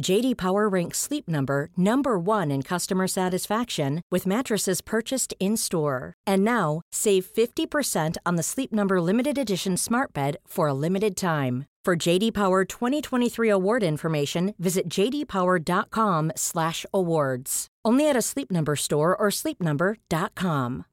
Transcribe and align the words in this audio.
JD 0.00 0.36
Power 0.36 0.68
ranks 0.68 0.98
Sleep 0.98 1.28
Number 1.28 1.70
number 1.76 2.18
1 2.18 2.50
in 2.50 2.62
customer 2.62 3.06
satisfaction 3.06 4.00
with 4.10 4.26
mattresses 4.26 4.80
purchased 4.80 5.34
in-store. 5.38 6.14
And 6.26 6.42
now, 6.44 6.80
save 6.92 7.26
50% 7.26 8.16
on 8.24 8.36
the 8.36 8.42
Sleep 8.42 8.72
Number 8.72 9.02
limited 9.02 9.36
edition 9.36 9.76
Smart 9.76 10.14
Bed 10.14 10.38
for 10.46 10.68
a 10.68 10.74
limited 10.74 11.14
time. 11.16 11.66
For 11.84 11.96
JD 11.96 12.32
Power 12.34 12.64
2023 12.64 13.50
award 13.50 13.82
information, 13.82 14.54
visit 14.58 14.88
jdpower.com/awards. 14.90 17.66
Only 17.84 18.08
at 18.10 18.16
a 18.16 18.22
Sleep 18.22 18.50
Number 18.50 18.74
store 18.76 19.16
or 19.16 19.30
sleepnumber.com. 19.30 20.84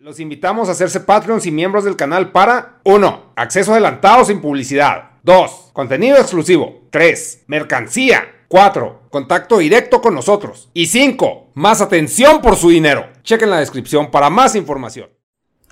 Los 0.00 0.20
invitamos 0.20 0.68
a 0.68 0.72
hacerse 0.72 1.00
Patreons 1.00 1.44
y 1.44 1.50
miembros 1.50 1.84
del 1.84 1.96
canal 1.96 2.30
para 2.32 2.80
1. 2.84 3.32
Acceso 3.36 3.72
adelantado 3.72 4.24
sin 4.24 4.40
publicidad. 4.40 5.07
2. 5.22 5.70
Contenido 5.72 6.16
exclusivo. 6.16 6.82
3. 6.90 7.44
Mercancía. 7.46 8.44
4. 8.48 9.02
Contacto 9.10 9.58
directo 9.58 10.00
con 10.00 10.14
nosotros. 10.14 10.70
Y 10.74 10.86
5. 10.86 11.52
Más 11.54 11.80
atención 11.80 12.40
por 12.40 12.56
su 12.56 12.70
dinero. 12.70 13.06
Chequen 13.22 13.50
la 13.50 13.60
descripción 13.60 14.10
para 14.10 14.30
más 14.30 14.54
información. 14.54 15.10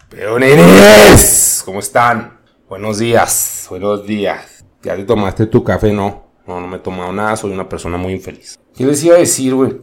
Peoneres, 0.08 1.62
¿cómo 1.64 1.80
están? 1.80 2.38
Buenos 2.68 2.98
días, 2.98 3.66
buenos 3.68 4.06
días. 4.06 4.64
¿Ya 4.82 4.94
te 4.94 5.02
tomaste 5.02 5.46
tu 5.46 5.64
café? 5.64 5.92
No, 5.92 6.26
no, 6.46 6.60
no 6.60 6.68
me 6.68 6.76
he 6.76 6.80
tomado 6.80 7.12
nada, 7.12 7.36
soy 7.36 7.50
una 7.50 7.68
persona 7.68 7.96
muy 7.96 8.12
infeliz. 8.12 8.56
¿Qué 8.76 8.84
les 8.84 9.02
iba 9.02 9.16
a 9.16 9.18
decir, 9.18 9.54
güey? 9.54 9.76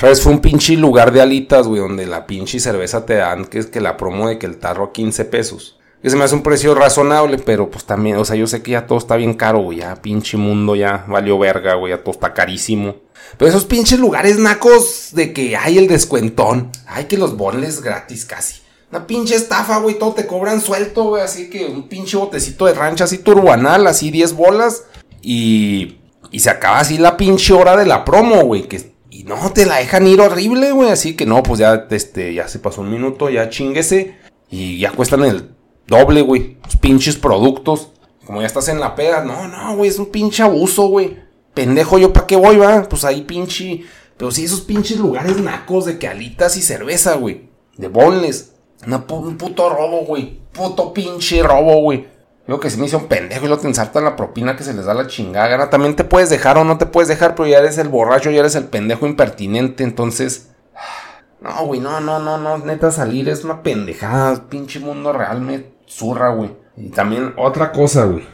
Vez 0.00 0.22
fue 0.22 0.32
un 0.32 0.40
pinche 0.40 0.74
lugar 0.74 1.12
de 1.12 1.20
alitas, 1.20 1.66
güey, 1.66 1.80
donde 1.80 2.06
la 2.06 2.26
pinche 2.26 2.60
cerveza 2.60 3.04
te 3.04 3.14
dan, 3.14 3.44
que 3.44 3.58
es 3.58 3.66
que 3.66 3.80
la 3.80 3.96
promo 3.98 4.28
de 4.28 4.38
que 4.38 4.46
el 4.46 4.58
tarro 4.58 4.84
a 4.84 4.92
15 4.92 5.24
pesos. 5.26 5.77
Que 6.02 6.10
se 6.10 6.16
me 6.16 6.24
hace 6.24 6.34
un 6.34 6.42
precio 6.42 6.74
razonable, 6.74 7.38
pero 7.38 7.70
pues 7.70 7.84
también, 7.84 8.16
o 8.16 8.24
sea, 8.24 8.36
yo 8.36 8.46
sé 8.46 8.62
que 8.62 8.72
ya 8.72 8.86
todo 8.86 8.98
está 8.98 9.16
bien 9.16 9.34
caro, 9.34 9.60
güey, 9.60 9.78
ya 9.78 10.00
pinche 10.00 10.36
mundo 10.36 10.76
ya 10.76 11.04
valió 11.08 11.38
verga, 11.38 11.74
güey, 11.74 11.92
ya 11.92 12.02
todo 12.02 12.12
está 12.12 12.34
carísimo. 12.34 12.96
Pero 13.36 13.48
esos 13.48 13.64
pinches 13.64 13.98
lugares 13.98 14.38
nacos 14.38 15.10
de 15.12 15.32
que 15.32 15.56
hay 15.56 15.76
el 15.76 15.88
descuentón, 15.88 16.70
hay 16.86 17.06
que 17.06 17.18
los 17.18 17.36
bonles 17.36 17.82
gratis 17.82 18.24
casi. 18.24 18.60
Una 18.90 19.06
pinche 19.06 19.34
estafa, 19.34 19.78
güey, 19.78 19.98
todo 19.98 20.14
te 20.14 20.26
cobran 20.26 20.60
suelto, 20.60 21.04
güey, 21.04 21.22
así 21.22 21.50
que 21.50 21.66
un 21.66 21.88
pinche 21.88 22.16
botecito 22.16 22.66
de 22.66 22.74
rancha 22.74 23.04
así 23.04 23.18
turbanal, 23.18 23.86
así 23.86 24.10
10 24.10 24.34
bolas. 24.34 24.84
Y, 25.20 25.98
y 26.30 26.40
se 26.40 26.48
acaba 26.48 26.78
así 26.78 26.96
la 26.96 27.16
pinche 27.16 27.52
hora 27.52 27.76
de 27.76 27.86
la 27.86 28.04
promo, 28.04 28.44
güey, 28.44 28.62
que 28.62 28.96
y 29.10 29.24
no, 29.24 29.52
te 29.52 29.66
la 29.66 29.78
dejan 29.78 30.06
ir 30.06 30.20
horrible, 30.20 30.70
güey. 30.72 30.90
Así 30.90 31.16
que 31.16 31.26
no, 31.26 31.42
pues 31.42 31.58
ya, 31.58 31.86
este, 31.90 32.34
ya 32.34 32.46
se 32.46 32.60
pasó 32.60 32.82
un 32.82 32.90
minuto, 32.90 33.28
ya 33.30 33.48
chinguese. 33.48 34.16
Y 34.50 34.78
ya 34.78 34.92
cuestan 34.92 35.24
el 35.24 35.50
doble, 35.88 36.22
güey. 36.22 36.58
Los 36.64 36.76
pinches 36.76 37.16
productos. 37.16 37.88
Como 38.24 38.40
ya 38.40 38.46
estás 38.46 38.68
en 38.68 38.78
la 38.78 38.94
pega. 38.94 39.24
No, 39.24 39.48
no, 39.48 39.76
güey, 39.76 39.90
es 39.90 39.98
un 39.98 40.06
pinche 40.06 40.42
abuso, 40.42 40.86
güey. 40.88 41.18
Pendejo, 41.54 41.98
¿yo 41.98 42.12
para 42.12 42.26
qué 42.26 42.36
voy, 42.36 42.58
va? 42.58 42.84
Pues 42.84 43.04
ahí 43.04 43.22
pinche. 43.22 43.84
Pero 44.16 44.30
sí, 44.30 44.44
esos 44.44 44.60
pinches 44.60 44.98
lugares 44.98 45.40
nacos 45.40 45.86
de 45.86 45.98
que 45.98 46.06
alitas 46.06 46.56
y 46.56 46.62
cerveza, 46.62 47.14
güey. 47.14 47.48
De 47.76 47.88
bonles. 47.88 48.52
Una 48.86 49.04
un 49.08 49.36
puto 49.36 49.68
robo, 49.70 50.04
güey. 50.04 50.40
Puto 50.52 50.92
pinche 50.92 51.42
robo, 51.42 51.80
güey. 51.80 52.06
Yo 52.46 52.60
que 52.60 52.70
se 52.70 52.78
me 52.78 52.86
hizo 52.86 53.08
pendejo 53.08 53.44
y 53.44 53.48
lo 53.48 53.58
te 53.58 53.66
ensartan 53.66 54.04
la 54.04 54.16
propina 54.16 54.56
que 54.56 54.64
se 54.64 54.72
les 54.72 54.86
da 54.86 54.94
la 54.94 55.06
chingada 55.06 55.48
gana. 55.48 55.70
También 55.70 55.96
te 55.96 56.04
puedes 56.04 56.30
dejar 56.30 56.56
o 56.58 56.64
no 56.64 56.78
te 56.78 56.86
puedes 56.86 57.08
dejar, 57.08 57.34
pero 57.34 57.46
ya 57.46 57.58
eres 57.58 57.76
el 57.76 57.88
borracho, 57.88 58.30
ya 58.30 58.40
eres 58.40 58.54
el 58.54 58.64
pendejo 58.64 59.06
impertinente. 59.06 59.84
Entonces, 59.84 60.50
no, 61.40 61.66
güey, 61.66 61.80
no, 61.80 62.00
no, 62.00 62.18
no, 62.18 62.38
no. 62.38 62.58
Neta, 62.58 62.90
salir 62.90 63.28
es 63.28 63.44
una 63.44 63.62
pendejada. 63.62 64.48
Pinche 64.48 64.80
mundo 64.80 65.12
real 65.12 65.40
me 65.40 65.77
zurra, 65.88 66.30
güey. 66.30 66.50
Y 66.76 66.90
también 66.90 67.34
otra 67.36 67.72
cosa, 67.72 68.04
güey. 68.04 68.24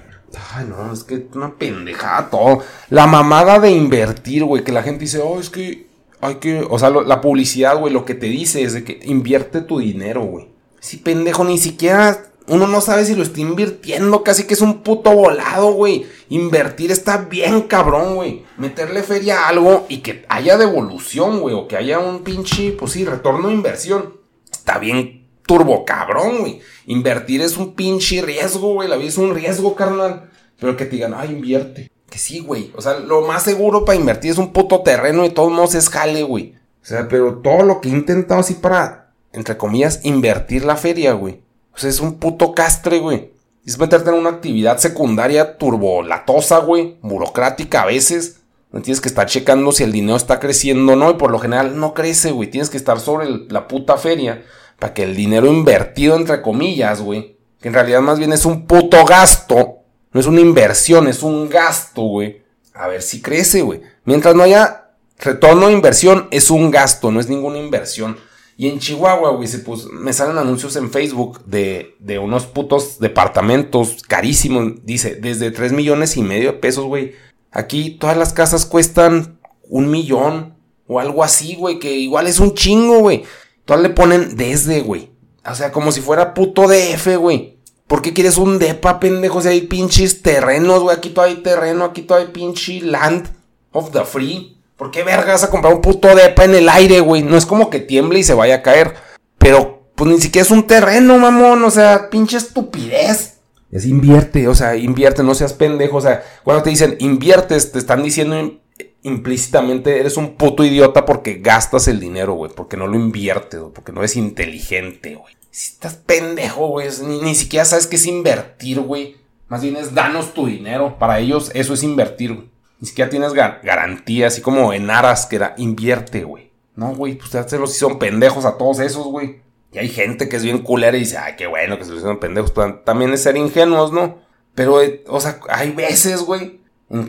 Ay, 0.53 0.67
no, 0.69 0.93
es 0.93 1.05
que 1.05 1.29
una 1.35 1.55
pendejada 1.55 2.29
todo. 2.29 2.61
La 2.91 3.07
mamada 3.07 3.59
de 3.59 3.71
invertir, 3.71 4.45
güey. 4.45 4.65
Que 4.65 4.73
la 4.73 4.83
gente 4.83 5.05
dice, 5.05 5.21
oh, 5.21 5.41
es 5.41 5.51
que 5.51 5.87
hay 6.21 6.37
que. 6.37 6.67
O 6.69 6.79
sea, 6.79 6.91
la 6.91 7.21
publicidad, 7.21 7.79
güey, 7.79 7.93
lo 7.93 8.05
que 8.05 8.15
te 8.15 8.27
dice 8.27 8.63
es 8.63 8.73
de 8.73 8.85
que 8.85 9.01
invierte 9.05 9.61
tu 9.61 9.79
dinero, 9.79 10.23
güey. 10.23 10.49
Sí, 10.81 10.99
pendejo, 10.99 11.45
ni 11.45 11.59
siquiera. 11.59 12.27
Uno 12.47 12.67
no 12.67 12.83
sabe 12.83 13.07
si 13.07 13.15
lo 13.15 13.23
está 13.23 13.41
invirtiendo, 13.41 14.23
casi 14.23 14.45
que 14.45 14.53
es 14.53 14.61
un 14.61 14.83
puto 14.83 15.11
volado, 15.15 15.73
güey. 15.73 16.05
Invertir 16.29 16.91
está 16.91 17.17
bien 17.17 17.63
cabrón, 17.63 18.17
güey. 18.17 18.45
Meterle 18.59 19.03
feria 19.03 19.45
a 19.45 19.49
algo 19.49 19.87
y 19.89 19.99
que 19.99 20.27
haya 20.29 20.59
devolución, 20.59 21.41
güey. 21.41 21.55
O 21.55 21.69
que 21.69 21.79
haya 21.79 22.01
un 22.01 22.23
pinche, 22.23 22.73
pues 22.73 22.93
sí, 22.93 23.07
retorno 23.07 23.49
de 23.49 23.55
inversión. 23.55 24.21
Está 24.53 24.79
bien 24.79 25.24
turbo 25.47 25.85
cabrón, 25.85 26.41
güey. 26.41 26.61
Invertir 26.87 27.41
es 27.41 27.57
un 27.57 27.75
pinche 27.75 28.23
riesgo, 28.23 28.75
güey. 28.75 28.89
La 28.89 28.97
vida 28.97 29.09
es 29.09 29.19
un 29.19 29.35
riesgo, 29.35 29.75
carnal. 29.75 30.31
Pero 30.59 30.77
que 30.77 30.85
te 30.85 30.97
digan, 30.97 31.15
ay, 31.15 31.31
invierte. 31.31 31.91
Que 32.11 32.19
sí, 32.19 32.41
güey. 32.41 32.73
O 32.77 32.83
sea, 32.83 32.99
lo 32.99 33.23
más 33.23 33.43
seguro 33.43 33.85
para 33.85 33.99
invertir 33.99 34.31
es 34.31 34.39
un 34.39 34.53
puto 34.53 34.83
terreno 34.83 35.25
y 35.25 35.31
todos 35.31 35.51
modos 35.51 35.75
es 35.75 35.89
jale, 35.89 36.23
güey. 36.23 36.55
O 36.83 36.87
sea, 36.87 37.09
pero 37.09 37.39
todo 37.39 37.63
lo 37.63 37.81
que 37.81 37.89
he 37.89 37.93
intentado 37.93 38.41
así 38.41 38.55
para 38.55 39.05
entre 39.35 39.57
comillas, 39.57 40.01
invertir 40.05 40.65
la 40.65 40.77
feria, 40.77 41.13
güey. 41.13 41.43
O 41.75 41.79
sea, 41.79 41.91
es 41.91 42.01
un 42.01 42.19
puto 42.19 42.55
castre, 42.55 43.01
güey. 43.01 43.33
Es 43.67 43.79
meterte 43.79 44.11
en 44.11 44.17
una 44.17 44.31
actividad 44.31 44.79
secundaria 44.79 45.59
turbolatosa, 45.59 46.59
güey. 46.59 46.99
Burocrática 47.03 47.83
a 47.83 47.87
veces. 47.87 48.41
Tienes 48.83 49.01
que 49.01 49.09
estar 49.09 49.27
checando 49.27 49.73
si 49.73 49.83
el 49.83 49.93
dinero 49.93 50.17
está 50.17 50.39
creciendo 50.39 50.93
o 50.93 50.97
no. 50.97 51.11
Y 51.11 51.15
por 51.15 51.31
lo 51.31 51.39
general 51.39 51.79
no 51.79 51.95
crece, 51.95 52.31
güey. 52.31 52.51
Tienes 52.51 52.71
que 52.71 52.77
estar 52.77 53.01
sobre 53.01 53.29
la 53.49 53.67
puta 53.67 53.97
feria. 53.97 54.45
Para 54.79 54.95
que 54.95 55.03
el 55.03 55.17
dinero 55.17 55.47
invertido, 55.47 56.17
entre 56.17 56.43
comillas, 56.43 57.01
güey. 57.01 57.37
Que 57.61 57.69
en 57.69 57.75
realidad 57.75 58.01
más 58.01 58.19
bien 58.19 58.33
es 58.33 58.45
un 58.45 58.67
puto 58.67 59.05
gasto. 59.05 59.79
No 60.13 60.21
es 60.21 60.27
una 60.27 60.41
inversión, 60.41 61.09
es 61.09 61.23
un 61.23 61.49
gasto, 61.49 62.03
güey. 62.03 62.43
A 62.75 62.89
ver 62.89 63.03
si 63.03 63.21
crece, 63.21 63.63
güey. 63.63 63.81
Mientras 64.05 64.35
no 64.35 64.43
haya 64.43 64.91
retorno 65.19 65.69
de 65.69 65.73
inversión, 65.73 66.29
es 66.31 66.51
un 66.51 66.71
gasto, 66.71 67.11
no 67.11 67.21
es 67.21 67.29
ninguna 67.29 67.59
inversión. 67.59 68.17
Y 68.57 68.69
en 68.69 68.79
Chihuahua, 68.79 69.31
güey, 69.31 69.49
pues, 69.65 69.87
me 69.87 70.13
salen 70.13 70.39
anuncios 70.39 70.77
en 70.77 70.91
Facebook 70.91 71.45
de, 71.45 71.97
de 71.99 72.19
unos 72.19 72.47
putos 72.47 73.01
departamentos 73.01 74.03
carísimos. 74.07 74.85
Dice, 74.85 75.17
desde 75.17 75.51
3 75.51 75.73
millones 75.73 76.17
y 76.17 76.23
medio 76.23 76.53
de 76.53 76.59
pesos, 76.59 76.85
güey. 76.85 77.15
Aquí 77.51 77.91
todas 77.91 78.17
las 78.17 78.33
casas 78.33 78.67
cuestan 78.67 79.41
un 79.69 79.91
millón 79.91 80.55
o 80.87 81.01
algo 81.01 81.25
así, 81.25 81.57
güey, 81.57 81.79
que 81.79 81.93
igual 81.93 82.27
es 82.27 82.39
un 82.39 82.55
chingo, 82.55 83.01
güey. 83.01 83.25
Todas 83.65 83.83
le 83.83 83.91
ponen 83.91 84.37
desde, 84.37 84.81
güey. 84.81 85.11
O 85.47 85.55
sea, 85.55 85.73
como 85.73 85.93
si 85.93 86.01
fuera 86.01 86.35
puto 86.35 86.69
DF, 86.69 87.17
güey. 87.17 87.59
¿Por 87.87 88.03
qué 88.03 88.13
quieres 88.13 88.39
un 88.39 88.59
depa, 88.59 88.99
pendejo? 88.99 89.43
Si 89.43 89.49
hay 89.49 89.63
pinches 89.63 90.23
terrenos, 90.23 90.83
güey. 90.83 90.97
Aquí 90.97 91.11
todavía 91.11 91.37
hay 91.37 91.43
terreno, 91.43 91.85
aquí 91.85 92.03
todavía 92.03 92.29
hay 92.29 92.33
pinche 92.33 92.81
land 92.81 93.29
of 93.73 93.91
the 93.93 94.05
free. 94.05 94.57
¿Por 94.77 94.91
qué 94.91 95.03
verga 95.03 95.33
vas 95.33 95.45
a 95.45 95.51
comprar 95.51 95.75
un 95.75 95.81
puto 95.81 96.15
depa 96.15 96.45
en 96.45 96.55
el 96.55 96.69
aire, 96.69 97.01
güey? 97.01 97.23
No 97.23 97.37
es 97.37 97.47
como 97.47 97.71
que 97.71 97.81
tiemble 97.81 98.19
y 98.19 98.25
se 98.25 98.35
vaya 98.35 98.57
a 98.57 98.63
caer. 98.63 98.95
Pero, 99.39 99.87
pues 99.95 100.11
ni 100.11 100.21
siquiera 100.21 100.45
es 100.45 100.51
un 100.51 100.67
terreno, 100.67 101.19
mamón. 101.19 101.63
O 101.65 101.71
sea, 101.71 102.11
pinche 102.11 102.37
estupidez. 102.37 103.39
Es 103.71 103.87
invierte, 103.87 104.47
o 104.49 104.55
sea, 104.55 104.77
invierte, 104.77 105.23
no 105.23 105.35
seas 105.35 105.53
pendejo. 105.53 105.97
O 105.97 106.01
sea, 106.01 106.25
cuando 106.43 106.63
te 106.63 106.71
dicen 106.71 106.97
inviertes, 107.01 107.73
te 107.73 107.79
están 107.79 108.03
diciendo 108.03 108.61
implícitamente 109.05 110.01
eres 110.01 110.17
un 110.17 110.35
puto 110.35 110.65
idiota 110.65 111.05
porque 111.05 111.35
gastas 111.35 111.87
el 111.87 112.01
dinero, 112.01 112.35
güey. 112.35 112.51
Porque 112.53 112.77
no 112.77 112.89
lo 112.89 112.97
inviertes, 112.97 113.61
porque 113.73 113.93
no 113.93 114.01
eres 114.01 114.17
inteligente, 114.17 115.15
güey. 115.15 115.37
Si 115.51 115.75
estás 115.75 115.95
pendejo, 115.95 116.67
güey, 116.67 116.89
ni, 117.05 117.21
ni 117.21 117.35
siquiera 117.37 117.65
sabes 117.65 117.87
qué 117.87 117.97
es 117.97 118.07
invertir, 118.07 118.81
güey. 118.81 119.17
Más 119.49 119.63
bien 119.63 119.77
es 119.77 119.95
danos 119.95 120.35
tu 120.35 120.47
dinero. 120.47 120.99
Para 120.99 121.21
ellos 121.21 121.53
eso 121.55 121.75
es 121.75 121.83
invertir, 121.85 122.35
güey. 122.35 122.49
Ni 122.81 122.89
siquiera 122.89 123.09
tienes 123.09 123.33
garantía, 123.33 124.27
así 124.27 124.41
como 124.41 124.73
en 124.73 124.91
aras 124.91 125.27
que 125.27 125.37
era 125.37 125.55
invierte, 125.59 126.25
güey. 126.25 126.51
No, 126.75 126.95
güey, 126.95 127.15
pues 127.15 127.31
se 127.31 127.59
los 127.59 127.71
hicieron 127.71 127.99
pendejos 127.99 128.45
a 128.45 128.59
todos 128.59 128.81
esos, 128.81 129.07
güey. 129.07 129.41
Y 129.73 129.79
hay 129.79 129.89
gente 129.89 130.29
que 130.29 130.37
es 130.37 130.43
bien 130.43 130.59
culera 130.59 130.97
y 130.97 131.01
dice, 131.01 131.19
ay, 131.19 131.35
qué 131.37 131.47
bueno 131.47 131.79
que 131.79 131.85
se 131.85 131.91
los 131.91 131.99
hicieron 131.99 132.19
pendejos. 132.19 132.53
También 132.85 133.13
es 133.13 133.23
ser 133.23 133.37
ingenuos, 133.37 133.93
¿no? 133.93 134.19
Pero, 134.55 134.83
eh, 134.83 135.05
o 135.09 135.21
sea, 135.21 135.41
hay 135.49 135.71
veces, 135.71 136.23
güey, 136.23 136.61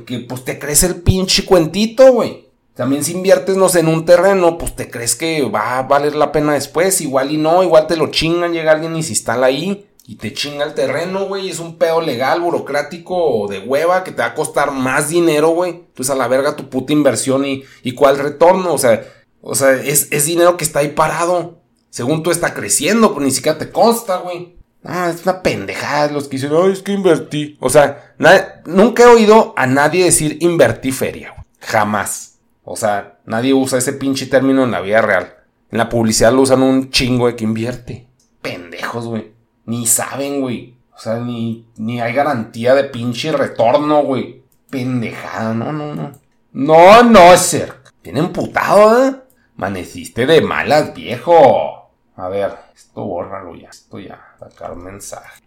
que 0.05 0.19
pues 0.19 0.43
te 0.43 0.59
crees 0.59 0.83
el 0.83 1.01
pinche 1.01 1.45
cuentito, 1.45 2.11
güey. 2.11 2.45
También 2.75 3.03
si 3.03 3.13
inviertes, 3.13 3.55
no 3.55 3.69
sé, 3.69 3.79
en 3.79 3.87
un 3.87 4.03
terreno, 4.05 4.57
pues 4.57 4.75
te 4.75 4.89
crees 4.89 5.15
que 5.15 5.43
va 5.43 5.79
a 5.79 5.83
valer 5.83 6.15
la 6.15 6.31
pena 6.31 6.53
después. 6.53 6.99
Igual 6.99 7.31
y 7.31 7.37
no, 7.37 7.63
igual 7.63 7.87
te 7.87 7.95
lo 7.95 8.07
chingan, 8.07 8.51
llega 8.51 8.73
alguien 8.73 8.95
y 8.97 9.03
se 9.03 9.11
instala 9.11 9.47
ahí 9.47 9.87
y 10.07 10.15
te 10.15 10.33
chinga 10.33 10.65
el 10.65 10.73
terreno, 10.73 11.25
güey. 11.25 11.49
Es 11.49 11.59
un 11.59 11.77
pedo 11.77 12.01
legal, 12.01 12.41
burocrático 12.41 13.47
de 13.49 13.59
hueva 13.59 14.03
que 14.03 14.11
te 14.11 14.21
va 14.21 14.29
a 14.29 14.35
costar 14.35 14.71
más 14.71 15.09
dinero, 15.09 15.49
güey. 15.49 15.71
Entonces 15.71 16.13
a 16.13 16.17
la 16.17 16.27
verga 16.27 16.55
tu 16.55 16.69
puta 16.69 16.93
inversión 16.93 17.45
y, 17.45 17.63
y 17.81 17.93
cuál 17.93 18.19
retorno. 18.19 18.73
O 18.73 18.77
sea, 18.77 19.03
o 19.41 19.55
sea 19.55 19.73
es, 19.73 20.25
dinero 20.25 20.57
que 20.57 20.65
está 20.65 20.79
ahí 20.79 20.89
parado. 20.89 21.59
Según 21.89 22.23
tú 22.23 22.31
está 22.31 22.53
creciendo, 22.53 23.13
pues 23.13 23.25
ni 23.25 23.31
siquiera 23.31 23.57
te 23.57 23.71
consta, 23.71 24.17
güey. 24.17 24.57
Ah, 24.85 25.09
es 25.09 25.23
una 25.23 25.41
pendejada 25.41 26.11
los 26.11 26.27
que 26.27 26.37
dicen, 26.37 26.51
ay, 26.55 26.71
es 26.71 26.83
que 26.83 26.91
invertí. 26.91 27.57
O 27.59 27.69
sea, 27.69 28.13
nunca 28.65 29.03
he 29.03 29.07
oído 29.07 29.53
a 29.57 29.65
nadie 29.65 30.05
decir 30.05 30.37
invertí 30.41 30.91
feria, 30.91 31.31
güey. 31.31 31.45
Jamás. 31.59 32.39
O 32.63 32.75
sea, 32.75 33.17
nadie 33.25 33.53
usa 33.53 33.79
ese 33.79 33.93
pinche 33.93 34.27
término 34.27 34.63
en 34.63 34.71
la 34.71 34.81
vida 34.81 35.01
real. 35.01 35.33
En 35.71 35.79
la 35.79 35.89
publicidad 35.89 36.31
lo 36.31 36.41
usan 36.41 36.61
un 36.61 36.89
chingo 36.91 37.27
de 37.27 37.35
que 37.35 37.43
invierte. 37.43 38.07
Pendejos, 38.41 39.07
güey. 39.07 39.31
Ni 39.65 39.87
saben, 39.87 40.41
güey. 40.41 40.75
O 40.95 40.99
sea, 40.99 41.15
ni, 41.15 41.67
ni 41.77 41.99
hay 41.99 42.13
garantía 42.13 42.75
de 42.75 42.85
pinche 42.85 43.31
retorno, 43.31 44.03
güey. 44.03 44.43
Pendejada, 44.69 45.53
no, 45.53 45.71
no, 45.71 45.95
no. 45.95 46.11
No, 46.53 47.03
no, 47.03 47.35
ser. 47.37 47.73
Tiene 48.01 48.19
emputado, 48.19 49.07
¿eh? 49.07 49.15
Maneciste 49.55 50.25
de 50.25 50.41
malas, 50.41 50.93
viejo. 50.93 51.84
A 52.15 52.29
ver, 52.29 52.55
esto 52.73 53.05
bórralo 53.05 53.55
ya. 53.55 53.69
Esto 53.69 53.99
ya. 53.99 54.21
Sacar 54.39 54.75
mensaje. 54.75 55.43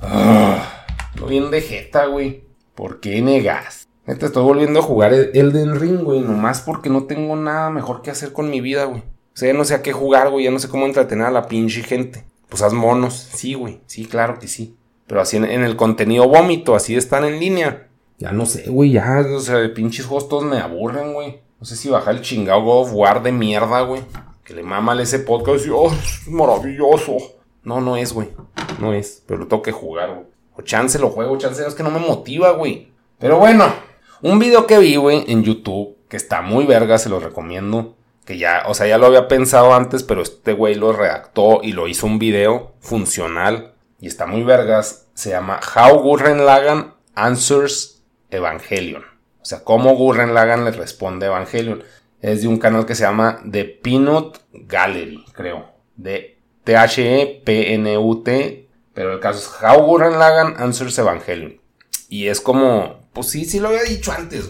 Ah, 0.00 0.84
no 1.18 1.26
bien 1.26 1.50
de 1.50 1.60
jeta, 1.60 2.06
güey. 2.06 2.44
¿Por 2.74 3.00
qué 3.00 3.20
negas? 3.20 3.88
Te 4.04 4.26
estoy 4.26 4.42
volviendo 4.42 4.80
a 4.80 4.82
jugar 4.82 5.12
Elden 5.12 5.78
Ring, 5.78 6.02
güey. 6.02 6.20
Nomás 6.20 6.60
porque 6.60 6.88
no 6.90 7.04
tengo 7.04 7.36
nada 7.36 7.70
mejor 7.70 8.02
que 8.02 8.10
hacer 8.10 8.32
con 8.32 8.50
mi 8.50 8.60
vida, 8.60 8.84
güey. 8.84 9.00
O 9.00 9.36
sea, 9.36 9.52
ya 9.52 9.58
no 9.58 9.64
sé 9.64 9.74
a 9.74 9.82
qué 9.82 9.92
jugar, 9.92 10.30
güey, 10.30 10.44
ya 10.44 10.50
no 10.50 10.58
sé 10.58 10.68
cómo 10.68 10.86
entretener 10.86 11.26
a 11.26 11.30
la 11.30 11.48
pinche 11.48 11.82
gente. 11.82 12.24
Pues 12.48 12.62
haz 12.62 12.72
monos. 12.72 13.14
Sí, 13.14 13.54
güey, 13.54 13.80
sí, 13.86 14.04
claro 14.04 14.38
que 14.38 14.46
sí. 14.46 14.76
Pero 15.06 15.20
así 15.20 15.36
en, 15.36 15.44
el 15.44 15.76
contenido 15.76 16.28
vómito, 16.28 16.74
así 16.74 16.96
están 16.96 17.24
en 17.24 17.40
línea. 17.40 17.88
Ya 18.18 18.32
no 18.32 18.44
sé, 18.46 18.68
güey, 18.68 18.92
ya, 18.92 19.24
o 19.34 19.40
sea, 19.40 19.56
de 19.56 19.68
pinches 19.70 20.06
hostos 20.08 20.44
me 20.44 20.58
aburren, 20.58 21.14
güey. 21.14 21.40
No 21.62 21.66
sé 21.66 21.76
si 21.76 21.88
baja 21.88 22.10
el 22.10 22.22
chingado 22.22 22.60
God 22.62 22.90
War 22.90 23.22
de 23.22 23.30
mierda, 23.30 23.82
güey. 23.82 24.02
Que 24.42 24.52
le 24.52 24.64
mama 24.64 25.00
ese 25.00 25.20
podcast 25.20 25.64
y, 25.64 25.70
oh, 25.70 25.92
es 25.92 26.26
maravilloso. 26.26 27.18
No, 27.62 27.80
no 27.80 27.96
es, 27.96 28.12
güey. 28.12 28.30
No 28.80 28.92
es, 28.92 29.22
pero 29.28 29.38
lo 29.38 29.46
tengo 29.46 29.62
que 29.62 29.70
jugar, 29.70 30.12
güey. 30.12 30.26
O 30.56 30.62
chance 30.62 30.98
lo 30.98 31.10
juego, 31.10 31.38
chance 31.38 31.64
es 31.64 31.76
que 31.76 31.84
no 31.84 31.92
me 31.92 32.00
motiva, 32.00 32.50
güey. 32.50 32.90
Pero 33.20 33.38
bueno, 33.38 33.72
un 34.22 34.40
video 34.40 34.66
que 34.66 34.76
vi, 34.80 34.96
güey, 34.96 35.24
en 35.28 35.44
YouTube, 35.44 35.96
que 36.08 36.16
está 36.16 36.42
muy 36.42 36.66
verga, 36.66 36.98
se 36.98 37.08
lo 37.08 37.20
recomiendo 37.20 37.94
que 38.24 38.38
ya, 38.38 38.64
o 38.66 38.74
sea, 38.74 38.88
ya 38.88 38.98
lo 38.98 39.06
había 39.06 39.28
pensado 39.28 39.72
antes, 39.72 40.02
pero 40.02 40.22
este 40.22 40.54
güey 40.54 40.74
lo 40.74 40.92
redactó 40.92 41.60
y 41.62 41.74
lo 41.74 41.86
hizo 41.86 42.08
un 42.08 42.18
video 42.18 42.74
funcional 42.80 43.74
y 44.00 44.08
está 44.08 44.26
muy 44.26 44.42
vergas. 44.42 45.06
Se 45.14 45.30
llama 45.30 45.60
How 45.76 46.00
Gurren 46.00 46.44
Lagan 46.44 46.94
Answers 47.14 48.02
Evangelion. 48.30 49.11
O 49.42 49.44
sea, 49.44 49.64
cómo 49.64 49.96
Gurren 49.96 50.34
Lagan 50.34 50.64
le 50.64 50.70
responde 50.70 51.26
Evangelion. 51.26 51.82
Es 52.20 52.42
de 52.42 52.48
un 52.48 52.58
canal 52.58 52.86
que 52.86 52.94
se 52.94 53.02
llama 53.02 53.40
The 53.50 53.64
Peanut 53.64 54.38
Gallery, 54.52 55.24
creo. 55.32 55.66
De 55.96 56.38
T-H-E-P-N-U-T. 56.64 58.68
Pero 58.94 59.14
el 59.14 59.20
caso 59.20 59.38
es 59.38 59.50
How 59.62 59.82
Gurren 59.82 60.18
Lagan 60.18 60.54
Answers 60.58 60.98
Evangelion. 60.98 61.60
Y 62.08 62.28
es 62.28 62.40
como, 62.40 63.00
pues 63.12 63.28
sí, 63.28 63.44
sí 63.44 63.58
lo 63.58 63.68
había 63.68 63.82
dicho 63.82 64.12
antes. 64.12 64.48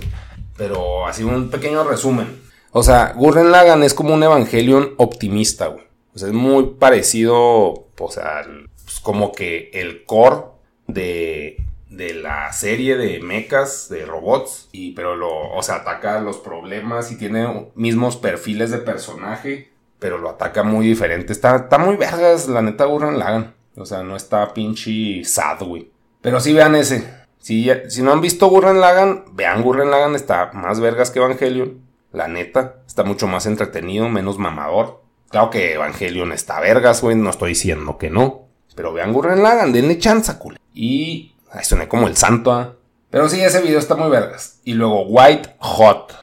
Pero 0.56 1.06
así 1.06 1.24
un 1.24 1.50
pequeño 1.50 1.84
resumen. 1.84 2.42
O 2.72 2.82
sea, 2.82 3.14
Gurren 3.16 3.50
Lagan 3.50 3.82
es 3.82 3.94
como 3.94 4.12
un 4.12 4.22
Evangelion 4.22 4.94
optimista, 4.98 5.68
güey. 5.68 5.84
O 6.14 6.18
sea, 6.18 6.28
es 6.28 6.34
muy 6.34 6.74
parecido, 6.78 7.88
o 7.98 8.10
sea, 8.10 8.46
pues 8.84 9.00
como 9.00 9.32
que 9.32 9.70
el 9.72 10.04
core 10.04 10.42
de, 10.86 11.56
de 11.92 12.14
la 12.14 12.50
serie 12.52 12.96
de 12.96 13.20
mechas, 13.20 13.88
de 13.90 14.06
robots, 14.06 14.68
y 14.72 14.92
pero 14.92 15.14
lo, 15.14 15.52
o 15.52 15.62
sea, 15.62 15.76
ataca 15.76 16.20
los 16.20 16.38
problemas 16.38 17.12
y 17.12 17.16
tiene 17.16 17.68
mismos 17.74 18.16
perfiles 18.16 18.70
de 18.70 18.78
personaje, 18.78 19.70
pero 19.98 20.18
lo 20.18 20.30
ataca 20.30 20.62
muy 20.62 20.86
diferente. 20.86 21.32
Está, 21.32 21.56
está 21.56 21.78
muy 21.78 21.96
vergas, 21.96 22.48
la 22.48 22.62
neta, 22.62 22.86
Gurren 22.86 23.18
Lagan. 23.18 23.54
O 23.76 23.84
sea, 23.84 24.02
no 24.02 24.16
está 24.16 24.52
pinche 24.54 25.22
sad, 25.24 25.62
güey. 25.62 25.90
Pero 26.22 26.40
sí 26.40 26.52
vean 26.52 26.74
ese. 26.74 27.06
Si, 27.38 27.70
si 27.88 28.02
no 28.02 28.12
han 28.12 28.20
visto 28.20 28.46
Gurren 28.46 28.80
Lagan, 28.80 29.24
vean 29.32 29.62
Gurren 29.62 29.90
Lagan, 29.90 30.14
está 30.14 30.50
más 30.54 30.80
vergas 30.80 31.10
que 31.10 31.18
Evangelion. 31.18 31.80
La 32.10 32.26
neta, 32.26 32.76
está 32.86 33.04
mucho 33.04 33.26
más 33.26 33.46
entretenido, 33.46 34.08
menos 34.08 34.38
mamador. 34.38 35.02
Claro 35.28 35.50
que 35.50 35.74
Evangelion 35.74 36.32
está 36.32 36.60
vergas, 36.60 37.02
güey, 37.02 37.16
no 37.16 37.30
estoy 37.30 37.50
diciendo 37.50 37.98
que 37.98 38.10
no. 38.10 38.48
Pero 38.74 38.92
vean 38.92 39.12
Gurren 39.12 39.42
Lagan, 39.42 39.72
denle 39.72 39.98
chance, 39.98 40.32
cool. 40.38 40.58
Y... 40.72 41.28
Ahí 41.52 41.64
suena 41.64 41.88
como 41.88 42.08
el 42.08 42.16
santo, 42.16 42.52
¿ah? 42.52 42.76
Pero 43.10 43.28
sí, 43.28 43.40
ese 43.40 43.60
video 43.60 43.78
está 43.78 43.94
muy 43.94 44.10
vergas. 44.10 44.60
Y 44.64 44.72
luego 44.72 45.02
White 45.02 45.56
Hot. 45.58 46.14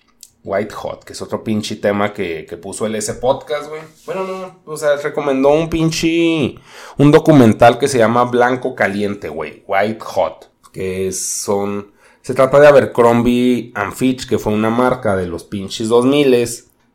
White 0.44 0.74
Hot, 0.74 1.04
que 1.04 1.14
es 1.14 1.22
otro 1.22 1.44
pinche 1.44 1.76
tema 1.76 2.14
que, 2.14 2.46
que 2.46 2.58
puso 2.58 2.86
el 2.86 2.96
ese 2.96 3.14
podcast, 3.14 3.70
güey. 3.70 3.82
Bueno, 4.06 4.24
no, 4.24 4.60
o 4.66 4.76
sea, 4.76 4.96
recomendó 4.98 5.50
un 5.50 5.70
pinche. 5.70 6.56
Un 6.98 7.12
documental 7.12 7.78
que 7.78 7.88
se 7.88 8.00
llama 8.00 8.26
Blanco 8.26 8.74
Caliente, 8.74 9.30
güey. 9.30 9.64
White 9.68 10.00
Hot. 10.02 10.50
Que 10.74 11.12
son 11.12 11.94
se 12.22 12.36
trata 12.36 12.60
de 12.60 12.68
Abercrombie 12.68 13.72
and 13.74 13.94
Fitch, 13.94 14.28
que 14.28 14.38
fue 14.38 14.54
una 14.54 14.70
marca 14.70 15.16
de 15.16 15.26
los 15.26 15.46
pinches 15.46 15.88
2000 15.88 16.48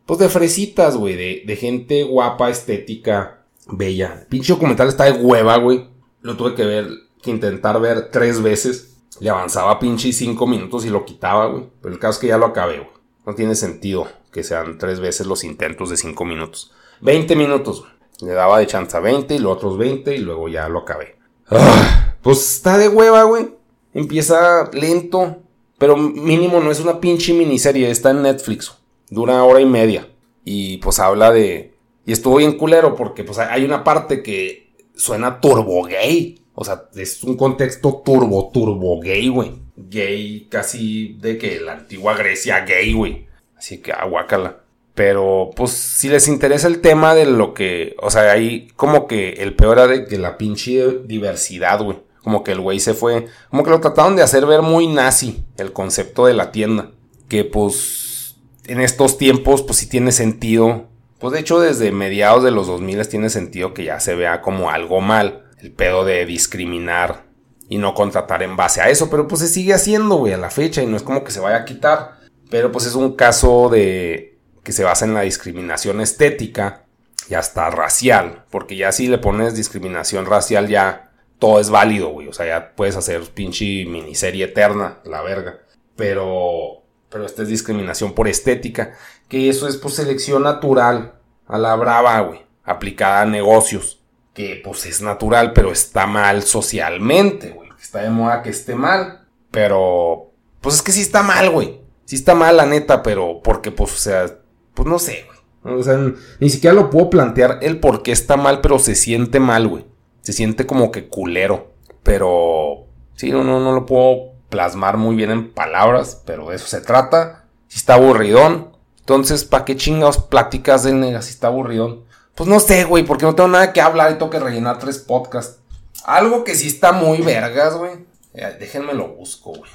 pues 0.06 0.18
de 0.20 0.28
fresitas, 0.28 0.96
güey, 0.96 1.16
de, 1.16 1.42
de, 1.46 1.56
gente 1.56 2.04
guapa, 2.04 2.50
estética, 2.50 3.42
bella. 3.66 4.18
El 4.20 4.26
pinche 4.26 4.52
documental 4.52 4.88
está 4.88 5.04
de 5.04 5.12
hueva, 5.12 5.56
güey. 5.56 5.88
Lo 6.20 6.36
tuve 6.36 6.54
que 6.54 6.64
ver, 6.64 6.88
que 7.24 7.30
intentar 7.30 7.80
ver 7.80 8.10
tres 8.10 8.42
veces. 8.42 8.96
Le 9.20 9.30
avanzaba 9.30 9.78
pinche 9.78 10.12
cinco 10.12 10.46
minutos 10.46 10.84
y 10.84 10.90
lo 10.90 11.04
quitaba, 11.04 11.46
güey. 11.46 11.64
Pero 11.80 11.94
el 11.94 12.00
caso 12.00 12.12
es 12.12 12.18
que 12.18 12.26
ya 12.28 12.38
lo 12.38 12.46
acabé, 12.46 12.78
güey. 12.78 12.90
No 13.26 13.34
tiene 13.34 13.54
sentido 13.54 14.06
que 14.32 14.42
sean 14.42 14.78
tres 14.78 15.00
veces 15.00 15.26
los 15.26 15.44
intentos 15.44 15.90
de 15.90 15.96
cinco 15.96 16.24
minutos. 16.24 16.72
20 17.00 17.34
minutos. 17.36 17.84
Le 18.20 18.32
daba 18.32 18.58
de 18.58 18.66
chance 18.66 18.96
a 18.96 19.00
20 19.00 19.34
y 19.34 19.38
los 19.38 19.56
otros 19.56 19.78
20 19.78 20.14
y 20.14 20.18
luego 20.18 20.48
ya 20.48 20.68
lo 20.68 20.80
acabé. 20.80 21.16
Ah, 21.48 22.14
pues 22.22 22.56
está 22.56 22.78
de 22.78 22.88
hueva, 22.88 23.24
güey. 23.24 23.54
Empieza 23.92 24.70
lento, 24.72 25.38
pero 25.78 25.96
mínimo 25.96 26.60
no 26.60 26.70
es 26.70 26.80
una 26.80 27.00
pinche 27.00 27.32
miniserie, 27.32 27.90
está 27.90 28.10
en 28.10 28.22
Netflix. 28.22 28.76
Dura 29.08 29.42
hora 29.44 29.60
y 29.60 29.66
media. 29.66 30.08
Y 30.44 30.78
pues 30.78 30.98
habla 30.98 31.30
de... 31.30 31.74
Y 32.06 32.12
estuvo 32.12 32.36
bien 32.36 32.58
culero 32.58 32.94
porque 32.94 33.24
pues 33.24 33.38
hay 33.38 33.64
una 33.64 33.82
parte 33.84 34.22
que 34.22 34.74
suena 34.94 35.40
turbo 35.40 35.84
gay. 35.84 36.43
O 36.54 36.64
sea, 36.64 36.84
es 36.94 37.24
un 37.24 37.36
contexto 37.36 38.02
turbo, 38.04 38.50
turbo 38.52 39.00
gay, 39.00 39.28
güey. 39.28 39.52
Gay 39.76 40.46
casi 40.48 41.14
de 41.14 41.36
que 41.36 41.60
la 41.60 41.72
antigua 41.72 42.16
Grecia 42.16 42.64
gay, 42.64 42.92
güey. 42.92 43.26
Así 43.56 43.78
que 43.78 43.92
aguácala. 43.92 44.60
Pero, 44.94 45.50
pues, 45.56 45.72
si 45.72 46.08
les 46.08 46.28
interesa 46.28 46.68
el 46.68 46.80
tema 46.80 47.16
de 47.16 47.26
lo 47.26 47.54
que. 47.54 47.96
O 48.00 48.10
sea, 48.10 48.30
ahí 48.30 48.68
como 48.76 49.08
que 49.08 49.30
el 49.30 49.56
peor 49.56 49.78
era 49.78 49.88
de 49.88 50.06
que 50.06 50.18
la 50.18 50.38
pinche 50.38 51.00
diversidad, 51.04 51.82
güey. 51.82 51.98
Como 52.22 52.44
que 52.44 52.52
el 52.52 52.60
güey 52.60 52.78
se 52.78 52.94
fue. 52.94 53.26
Como 53.50 53.64
que 53.64 53.70
lo 53.70 53.80
trataron 53.80 54.14
de 54.14 54.22
hacer 54.22 54.46
ver 54.46 54.62
muy 54.62 54.86
nazi 54.86 55.44
el 55.56 55.72
concepto 55.72 56.26
de 56.26 56.34
la 56.34 56.52
tienda. 56.52 56.92
Que, 57.28 57.44
pues, 57.44 58.36
en 58.66 58.80
estos 58.80 59.18
tiempos, 59.18 59.62
pues 59.62 59.78
sí 59.78 59.88
tiene 59.88 60.12
sentido. 60.12 60.86
Pues 61.18 61.32
de 61.32 61.40
hecho, 61.40 61.58
desde 61.58 61.90
mediados 61.90 62.44
de 62.44 62.52
los 62.52 62.68
2000 62.68 63.08
tiene 63.08 63.30
sentido 63.30 63.74
que 63.74 63.84
ya 63.84 63.98
se 63.98 64.14
vea 64.14 64.40
como 64.40 64.70
algo 64.70 65.00
mal 65.00 65.43
el 65.58 65.72
pedo 65.72 66.04
de 66.04 66.26
discriminar 66.26 67.24
y 67.68 67.78
no 67.78 67.94
contratar 67.94 68.42
en 68.42 68.56
base 68.56 68.80
a 68.80 68.90
eso, 68.90 69.10
pero 69.10 69.26
pues 69.26 69.40
se 69.40 69.48
sigue 69.48 69.74
haciendo, 69.74 70.16
güey, 70.16 70.32
a 70.32 70.38
la 70.38 70.50
fecha 70.50 70.82
y 70.82 70.86
no 70.86 70.96
es 70.96 71.02
como 71.02 71.24
que 71.24 71.32
se 71.32 71.40
vaya 71.40 71.56
a 71.56 71.64
quitar, 71.64 72.18
pero 72.50 72.70
pues 72.70 72.86
es 72.86 72.94
un 72.94 73.16
caso 73.16 73.68
de 73.68 74.38
que 74.62 74.72
se 74.72 74.84
basa 74.84 75.04
en 75.04 75.14
la 75.14 75.22
discriminación 75.22 76.00
estética 76.00 76.84
y 77.28 77.34
hasta 77.34 77.70
racial, 77.70 78.44
porque 78.50 78.76
ya 78.76 78.92
si 78.92 79.08
le 79.08 79.18
pones 79.18 79.54
discriminación 79.54 80.26
racial 80.26 80.68
ya 80.68 81.12
todo 81.38 81.60
es 81.60 81.70
válido, 81.70 82.10
güey, 82.10 82.28
o 82.28 82.32
sea, 82.32 82.46
ya 82.46 82.74
puedes 82.74 82.96
hacer 82.96 83.22
pinche 83.22 83.84
miniserie 83.86 84.44
eterna, 84.44 84.98
la 85.04 85.22
verga, 85.22 85.60
pero 85.96 86.82
pero 87.08 87.26
esta 87.26 87.42
es 87.42 87.48
discriminación 87.48 88.12
por 88.12 88.26
estética, 88.26 88.96
que 89.28 89.48
eso 89.48 89.68
es 89.68 89.76
pues 89.76 89.94
selección 89.94 90.42
natural 90.42 91.14
a 91.46 91.58
la 91.58 91.76
brava, 91.76 92.20
güey, 92.20 92.40
aplicada 92.64 93.20
a 93.20 93.26
negocios 93.26 94.03
que 94.34 94.60
pues 94.62 94.84
es 94.84 95.00
natural, 95.00 95.52
pero 95.54 95.72
está 95.72 96.06
mal 96.06 96.42
socialmente, 96.42 97.50
güey. 97.50 97.70
Está 97.80 98.02
de 98.02 98.10
moda 98.10 98.42
que 98.42 98.50
esté 98.50 98.74
mal, 98.74 99.26
pero 99.50 100.32
pues 100.60 100.76
es 100.76 100.82
que 100.82 100.92
sí 100.92 101.00
está 101.00 101.22
mal, 101.22 101.50
güey. 101.50 101.80
Sí 102.04 102.16
está 102.16 102.34
mal, 102.34 102.56
la 102.56 102.66
neta, 102.66 103.02
pero 103.02 103.40
porque 103.42 103.70
pues, 103.70 103.92
o 103.92 103.96
sea, 103.96 104.38
pues 104.74 104.88
no 104.88 104.98
sé, 104.98 105.24
güey. 105.26 105.78
O 105.78 105.82
sea, 105.82 105.98
ni 106.40 106.50
siquiera 106.50 106.74
lo 106.74 106.90
puedo 106.90 107.08
plantear 107.08 107.58
el 107.62 107.80
por 107.80 108.02
qué 108.02 108.12
está 108.12 108.36
mal, 108.36 108.60
pero 108.60 108.78
se 108.78 108.94
siente 108.94 109.40
mal, 109.40 109.66
güey. 109.68 109.86
Se 110.20 110.32
siente 110.32 110.66
como 110.66 110.90
que 110.90 111.08
culero. 111.08 111.72
Pero 112.02 112.86
sí, 113.14 113.30
no, 113.30 113.44
no, 113.44 113.60
no 113.60 113.72
lo 113.72 113.86
puedo 113.86 114.32
plasmar 114.50 114.98
muy 114.98 115.16
bien 115.16 115.30
en 115.30 115.52
palabras, 115.52 116.22
pero 116.26 116.50
de 116.50 116.56
eso 116.56 116.66
se 116.66 116.80
trata. 116.80 117.46
Si 117.68 117.78
está 117.78 117.94
aburridón, 117.94 118.76
entonces, 118.98 119.44
¿para 119.44 119.64
qué 119.64 119.76
chingados 119.76 120.18
pláticas 120.18 120.82
de 120.82 120.92
nega 120.92 121.22
si 121.22 121.30
está 121.30 121.48
aburridón? 121.48 122.04
Pues 122.34 122.48
no 122.48 122.58
sé, 122.58 122.84
güey, 122.84 123.04
porque 123.04 123.24
no 123.24 123.34
tengo 123.34 123.48
nada 123.48 123.72
que 123.72 123.80
hablar 123.80 124.10
y 124.10 124.14
tengo 124.14 124.30
que 124.30 124.40
rellenar 124.40 124.78
tres 124.78 124.98
podcasts. 124.98 125.60
Algo 126.04 126.44
que 126.44 126.54
sí 126.54 126.66
está 126.66 126.92
muy 126.92 127.18
vergas, 127.18 127.76
güey. 127.76 128.06
Déjenme 128.32 128.94
lo 128.94 129.08
busco, 129.08 129.52
güey. 129.52 129.70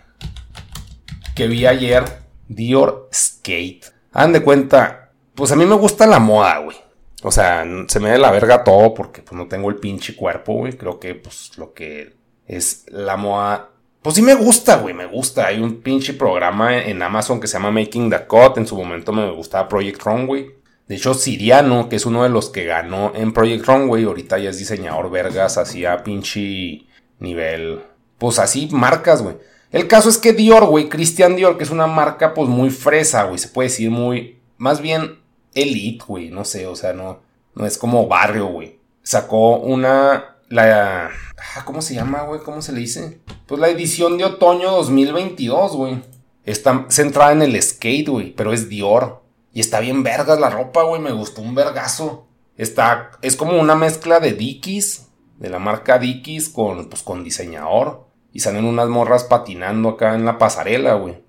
Que 1.36 1.48
vi 1.48 1.66
ayer. 1.66 2.04
Dior 2.50 3.10
Skate. 3.14 3.86
Hagan 4.12 4.34
de 4.34 4.44
cuenta. 4.44 5.12
Pues 5.36 5.52
a 5.52 5.56
mí 5.56 5.66
me 5.66 5.76
gusta 5.76 6.06
la 6.06 6.20
moda, 6.20 6.58
güey. 6.58 6.78
O 7.24 7.32
sea, 7.32 7.66
se 7.88 8.00
me 8.00 8.10
da 8.10 8.18
la 8.18 8.32
verga 8.32 8.64
todo 8.64 8.94
porque 8.94 9.22
pues 9.22 9.38
no 9.38 9.48
tengo 9.48 9.70
el 9.70 9.78
pinche 9.78 10.16
cuerpo, 10.16 10.54
güey. 10.54 10.74
Creo 10.74 11.00
que 11.00 11.16
pues 11.16 11.58
lo 11.58 11.74
que 11.74 12.18
es 12.46 12.86
la 12.90 13.18
moda. 13.18 13.70
Pues 14.02 14.16
sí 14.16 14.22
me 14.22 14.34
gusta, 14.34 14.78
güey, 14.78 14.94
me 14.94 15.06
gusta. 15.06 15.48
Hay 15.48 15.62
un 15.62 15.82
pinche 15.82 16.14
programa 16.14 16.78
en 16.78 17.02
Amazon 17.02 17.40
que 17.40 17.48
se 17.48 17.54
llama 17.54 17.72
Making 17.72 18.10
the 18.10 18.26
Cut. 18.26 18.58
En 18.58 18.68
su 18.68 18.76
momento 18.76 19.12
me 19.12 19.32
gustaba 19.32 19.68
Project 19.68 20.02
Runway. 20.04 20.59
De 20.90 20.96
hecho, 20.96 21.14
Siriano, 21.14 21.88
que 21.88 21.98
es 21.98 22.08
uno 22.08 22.24
de 22.24 22.30
los 22.30 22.50
que 22.50 22.66
ganó 22.66 23.12
en 23.14 23.32
Project 23.32 23.64
Runway, 23.68 24.06
ahorita 24.06 24.40
ya 24.40 24.50
es 24.50 24.58
diseñador 24.58 25.12
vergas, 25.12 25.60
hacía 25.60 26.04
pinche 26.04 26.88
nivel. 27.20 27.84
Pues 28.18 28.40
así, 28.40 28.68
marcas, 28.72 29.22
güey. 29.22 29.38
El 29.72 29.88
caso 29.88 30.10
es 30.10 30.18
que 30.18 30.34
Dior, 30.34 30.66
güey, 30.66 30.90
Christian 30.90 31.36
Dior, 31.36 31.60
que 31.60 31.64
es 31.64 31.70
una 31.70 31.86
marca, 31.86 32.34
pues 32.34 32.50
muy 32.50 32.72
fresa, 32.72 33.26
güey, 33.26 33.38
se 33.38 33.50
puede 33.50 33.70
decir 33.70 33.92
muy. 33.92 34.42
Más 34.58 34.82
bien 34.82 35.20
elite, 35.54 36.04
güey, 36.08 36.32
no 36.32 36.44
sé, 36.44 36.66
o 36.66 36.76
sea, 36.76 36.92
no, 36.92 37.20
no 37.54 37.68
es 37.68 37.78
como 37.78 38.08
barrio, 38.08 38.48
güey. 38.48 38.80
Sacó 39.04 39.58
una. 39.58 40.38
La. 40.48 41.12
Ah, 41.56 41.66
¿Cómo 41.66 41.84
se 41.84 41.94
llama, 41.94 42.24
güey? 42.24 42.42
¿Cómo 42.42 42.64
se 42.64 42.72
le 42.72 42.80
dice? 42.80 43.20
Pues 43.46 43.62
la 43.62 43.70
edición 43.70 44.18
de 44.18 44.26
otoño 44.26 44.72
2022, 44.72 45.76
güey. 45.76 46.02
Está 46.46 46.88
centrada 46.90 47.32
en 47.32 47.44
el 47.44 47.62
skate, 47.62 48.10
güey, 48.10 48.34
pero 48.34 48.54
es 48.54 48.70
Dior. 48.70 49.29
Y 49.54 49.60
está 49.60 49.80
bien 49.80 50.04
vergas 50.04 50.40
la 50.40 50.50
ropa, 50.50 50.84
güey. 50.84 51.02
Me 51.02 51.12
gustó 51.12 51.42
un 51.42 51.56
vergazo. 51.56 52.28
Está, 52.58 53.12
es 53.22 53.36
como 53.36 53.60
una 53.60 53.76
mezcla 53.76 54.20
de 54.20 54.34
Dickies, 54.34 55.08
de 55.38 55.50
la 55.50 55.60
marca 55.60 55.98
Dickies, 55.98 56.50
con, 56.50 56.90
pues, 56.90 57.04
con 57.04 57.24
diseñador. 57.24 58.08
Y 58.32 58.42
salen 58.42 58.66
unas 58.66 58.90
morras 58.90 59.24
patinando 59.24 59.90
acá 59.90 60.14
en 60.16 60.26
la 60.26 60.38
pasarela, 60.38 60.96
güey. 60.96 61.24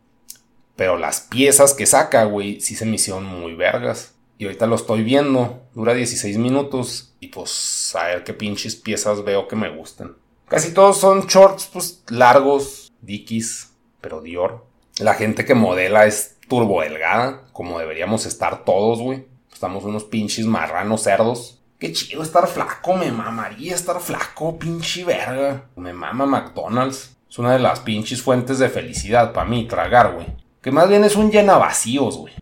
Pero 0.77 0.97
las 0.97 1.21
piezas 1.21 1.75
que 1.75 1.87
saca, 1.87 2.25
güey, 2.25 2.61
sí 2.61 2.75
se 2.75 2.87
me 2.87 2.97
hicieron 2.97 3.25
muy 3.25 3.55
vergas. 3.55 4.15
Y 4.39 4.45
ahorita 4.45 4.67
lo 4.67 4.77
estoy 4.77 5.03
viendo. 5.03 5.63
Dura 5.75 5.95
16 5.95 6.39
minutos. 6.39 7.15
Y 7.21 7.29
pues 7.29 7.95
a 7.95 8.05
ver 8.05 8.25
qué 8.25 8.33
pinches 8.33 8.77
piezas 8.77 9.23
veo 9.25 9.47
que 9.47 9.57
me 9.57 9.75
gustan. 9.75 10.17
Casi 10.49 10.75
todos 10.75 10.99
son 10.99 11.27
shorts, 11.27 11.69
pues 11.73 12.03
largos, 12.09 12.91
Dickies, 13.03 13.71
pero 14.01 14.21
Dior. 14.21 14.67
La 15.01 15.15
gente 15.15 15.47
que 15.47 15.55
modela 15.55 16.05
es 16.05 16.37
turbo 16.47 16.83
delgada, 16.83 17.45
como 17.53 17.79
deberíamos 17.79 18.27
estar 18.27 18.65
todos, 18.65 19.01
güey. 19.01 19.27
Estamos 19.51 19.85
unos 19.85 20.05
pinches 20.05 20.45
marranos 20.45 21.05
cerdos. 21.05 21.63
Qué 21.79 21.91
chido 21.93 22.23
estar 22.23 22.47
flaco, 22.47 22.95
me 22.95 23.11
mamaría 23.11 23.75
estar 23.75 23.99
flaco, 24.01 24.59
pinche 24.59 25.05
verga. 25.05 25.71
Me 25.77 25.95
mama 25.95 26.27
McDonald's. 26.27 27.17
Es 27.31 27.39
una 27.39 27.55
de 27.55 27.61
las 27.61 27.81
pinches 27.81 28.21
fuentes 28.21 28.59
de 28.59 28.69
felicidad 28.69 29.33
para 29.33 29.49
mí, 29.49 29.67
tragar, 29.67 30.13
güey. 30.13 30.27
Que 30.61 30.71
más 30.71 30.91
bien 30.91 31.03
es 31.05 31.17
un 31.17 31.31
llena 31.31 31.57
vacíos, 31.57 32.19
güey. 32.19 32.35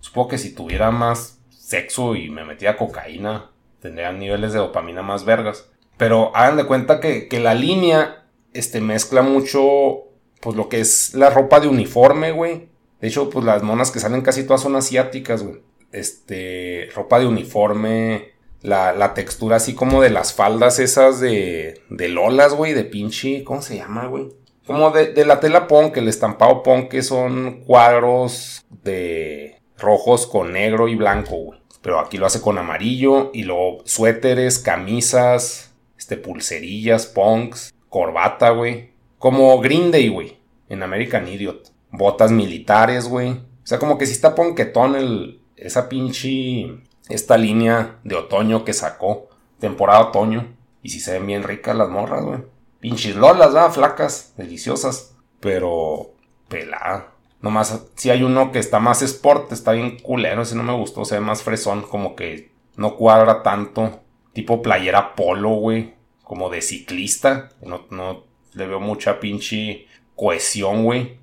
Supongo 0.00 0.28
que 0.30 0.38
si 0.38 0.52
tuviera 0.52 0.90
más 0.90 1.38
sexo 1.50 2.16
y 2.16 2.30
me 2.30 2.44
metía 2.44 2.76
cocaína, 2.76 3.50
tendría 3.80 4.10
niveles 4.10 4.52
de 4.52 4.58
dopamina 4.58 5.02
más 5.02 5.24
vergas. 5.24 5.70
Pero 5.96 6.34
hagan 6.34 6.56
de 6.56 6.66
cuenta 6.66 6.98
que, 6.98 7.28
que 7.28 7.38
la 7.38 7.54
línea 7.54 8.24
este, 8.52 8.80
mezcla 8.80 9.22
mucho, 9.22 10.08
pues 10.42 10.56
lo 10.56 10.68
que 10.68 10.80
es 10.80 11.14
la 11.14 11.30
ropa 11.30 11.60
de 11.60 11.68
uniforme, 11.68 12.32
güey, 12.32 12.68
de 13.02 13.08
hecho, 13.08 13.30
pues 13.30 13.44
las 13.44 13.64
monas 13.64 13.90
que 13.90 13.98
salen 13.98 14.22
casi 14.22 14.44
todas 14.44 14.62
son 14.62 14.76
asiáticas, 14.76 15.42
güey. 15.42 15.60
Este, 15.90 16.88
ropa 16.94 17.18
de 17.18 17.26
uniforme, 17.26 18.32
la, 18.60 19.12
textura 19.12 19.56
así 19.56 19.74
como 19.74 20.00
de 20.00 20.10
las 20.10 20.34
faldas 20.34 20.78
esas 20.78 21.18
de, 21.18 21.82
de 21.90 22.08
lolas, 22.08 22.54
güey, 22.54 22.74
de 22.74 22.84
pinche, 22.84 23.42
¿cómo 23.42 23.60
se 23.60 23.76
llama, 23.76 24.06
güey? 24.06 24.28
Como 24.66 24.92
de, 24.92 25.12
de 25.12 25.24
la 25.24 25.40
tela 25.40 25.66
punk, 25.66 25.96
el 25.96 26.06
estampado 26.06 26.62
punk, 26.62 26.90
que 26.90 27.02
son 27.02 27.64
cuadros 27.64 28.64
de 28.70 29.60
rojos 29.76 30.28
con 30.28 30.52
negro 30.52 30.86
y 30.86 30.94
blanco, 30.94 31.36
güey. 31.36 31.60
Pero 31.82 31.98
aquí 31.98 32.18
lo 32.18 32.26
hace 32.26 32.40
con 32.40 32.56
amarillo 32.56 33.32
y 33.34 33.42
luego 33.42 33.82
suéteres, 33.84 34.60
camisas, 34.60 35.74
este, 35.98 36.16
pulserillas, 36.16 37.06
punks, 37.06 37.74
corbata, 37.88 38.50
güey. 38.50 38.91
Como 39.22 39.60
Green 39.60 39.92
Day, 39.92 40.08
güey, 40.08 40.36
en 40.68 40.82
American 40.82 41.28
Idiot 41.28 41.70
botas 41.92 42.32
militares, 42.32 43.06
güey. 43.06 43.30
O 43.30 43.66
sea, 43.66 43.78
como 43.78 43.96
que 43.96 44.06
si 44.06 44.12
está 44.12 44.34
ponquetón 44.34 44.96
el, 44.96 45.40
esa 45.54 45.88
pinche, 45.88 46.82
esta 47.08 47.38
línea 47.38 48.00
de 48.02 48.16
otoño 48.16 48.64
que 48.64 48.72
sacó, 48.72 49.28
temporada 49.60 50.08
otoño. 50.08 50.56
Y 50.82 50.88
si 50.88 50.98
se 50.98 51.12
ven 51.12 51.28
bien 51.28 51.44
ricas 51.44 51.76
las 51.76 51.88
morras, 51.88 52.24
güey. 52.24 52.40
Pinches 52.80 53.14
lolas, 53.14 53.54
¿verdad? 53.54 53.70
Flacas, 53.70 54.34
deliciosas. 54.36 55.14
Pero, 55.38 56.14
pelada. 56.48 57.12
Nomás, 57.40 57.84
si 57.94 58.10
hay 58.10 58.24
uno 58.24 58.50
que 58.50 58.58
está 58.58 58.80
más 58.80 59.02
sport, 59.02 59.52
está 59.52 59.70
bien 59.70 59.98
culero, 60.00 60.42
ese 60.42 60.56
no 60.56 60.64
me 60.64 60.76
gustó, 60.76 61.04
se 61.04 61.16
ve 61.16 61.20
más 61.20 61.42
fresón, 61.42 61.82
como 61.82 62.16
que 62.16 62.50
no 62.74 62.96
cuadra 62.96 63.44
tanto. 63.44 64.00
Tipo 64.32 64.62
playera 64.62 65.14
polo, 65.14 65.50
güey. 65.50 65.94
Como 66.24 66.50
de 66.50 66.60
ciclista. 66.60 67.50
No, 67.60 67.86
no 67.90 68.31
le 68.54 68.66
veo 68.66 68.80
mucha 68.80 69.20
pinche 69.20 69.86
cohesión, 70.16 70.84
güey. 70.84 71.18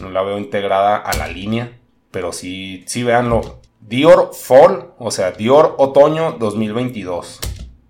No 0.00 0.10
la 0.10 0.22
veo 0.22 0.38
integrada 0.38 0.96
a 0.96 1.16
la 1.16 1.28
línea. 1.28 1.78
Pero 2.10 2.32
sí, 2.32 2.84
sí 2.86 3.02
véanlo. 3.02 3.60
Dior 3.80 4.30
Fall, 4.34 4.92
o 4.98 5.10
sea, 5.10 5.32
Dior 5.32 5.74
Otoño 5.78 6.32
2022. 6.32 7.40